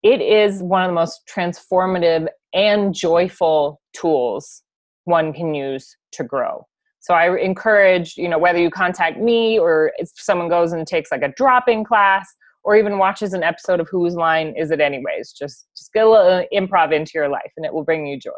It 0.04 0.22
is 0.22 0.64
one 0.64 0.84
of 0.84 0.90
the 0.90 0.94
most 0.94 1.22
transformative 1.34 2.28
and 2.54 2.94
joyful 2.94 3.82
tools 3.94 4.64
one 5.04 5.34
can 5.34 5.54
use 5.54 5.96
to 6.14 6.24
grow. 6.24 6.66
So 7.00 7.14
I 7.14 7.38
encourage, 7.38 8.16
you 8.18 8.28
know, 8.28 8.40
whether 8.40 8.58
you 8.58 8.72
contact 8.72 9.20
me 9.20 9.60
or 9.60 9.92
if 9.98 10.10
someone 10.16 10.50
goes 10.50 10.72
and 10.72 10.88
takes 10.88 11.12
like 11.12 11.22
a 11.22 11.34
drop-in 11.36 11.84
class 11.84 12.28
or 12.64 12.76
even 12.76 12.98
watches 12.98 13.34
an 13.34 13.44
episode 13.44 13.80
of 13.80 13.88
Whose 13.90 14.16
Line 14.16 14.56
Is 14.58 14.72
It 14.72 14.82
Anyways, 14.82 15.34
just 15.34 15.68
just 15.78 15.94
get 15.94 16.06
a 16.06 16.10
little 16.10 16.46
improv 16.52 16.92
into 16.94 17.12
your 17.14 17.30
life 17.30 17.52
and 17.58 17.66
it 17.66 17.74
will 17.74 17.84
bring 17.84 18.08
you 18.08 18.20
joy. 18.20 18.32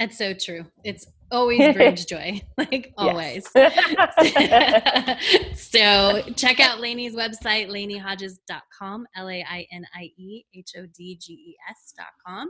That's 0.00 0.16
so 0.16 0.32
true. 0.32 0.64
It's 0.82 1.06
always 1.30 1.74
brings 1.76 2.06
joy, 2.06 2.40
like 2.58 2.94
always. 2.96 3.46
so 5.54 6.22
check 6.36 6.58
out 6.58 6.80
Lainie's 6.80 7.14
website, 7.14 7.68
lainiehodges.com, 7.68 9.06
L 9.14 9.28
A 9.28 9.44
I 9.48 9.66
N 9.70 9.84
I 9.94 10.10
E 10.16 10.44
H 10.54 10.72
O 10.78 10.86
D 10.96 11.18
G 11.20 11.32
E 11.34 11.56
S.com. 11.68 12.48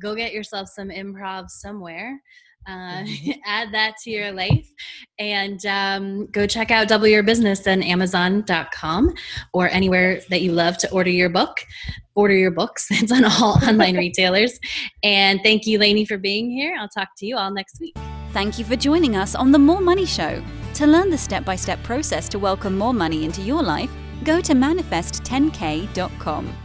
Go 0.00 0.14
get 0.14 0.32
yourself 0.32 0.68
some 0.68 0.90
improv 0.90 1.50
somewhere. 1.50 2.22
Uh, 2.66 3.02
mm-hmm. 3.02 3.30
add 3.44 3.72
that 3.72 3.96
to 4.02 4.10
your 4.10 4.30
life 4.30 4.70
and 5.18 5.64
um, 5.66 6.26
go 6.26 6.46
check 6.46 6.70
out 6.70 6.86
double 6.86 7.08
your 7.08 7.22
business 7.22 7.66
on 7.66 7.82
amazon.com 7.82 9.12
or 9.52 9.68
anywhere 9.68 10.20
that 10.30 10.42
you 10.42 10.52
love 10.52 10.78
to 10.78 10.90
order 10.92 11.10
your 11.10 11.28
book 11.28 11.66
order 12.14 12.34
your 12.34 12.50
books. 12.50 12.88
It's 12.90 13.10
on 13.10 13.24
all 13.24 13.58
online 13.66 13.96
retailers. 14.06 14.60
And 15.02 15.40
thank 15.42 15.66
you 15.66 15.78
lainie 15.78 16.06
for 16.06 16.18
being 16.18 16.50
here. 16.50 16.76
I'll 16.78 16.88
talk 16.88 17.08
to 17.16 17.26
you 17.26 17.36
all 17.36 17.50
next 17.50 17.80
week. 17.80 17.96
Thank 18.32 18.58
you 18.58 18.64
for 18.64 18.76
joining 18.76 19.16
us 19.16 19.34
on 19.34 19.50
the 19.50 19.58
more 19.58 19.80
money 19.80 20.06
show. 20.06 20.42
To 20.74 20.86
learn 20.86 21.10
the 21.10 21.18
step-by-step 21.18 21.82
process 21.82 22.28
to 22.30 22.38
welcome 22.38 22.78
more 22.78 22.94
money 22.94 23.24
into 23.24 23.42
your 23.42 23.62
life 23.62 23.90
go 24.24 24.40
to 24.40 24.54
manifest10k.com 24.54 26.61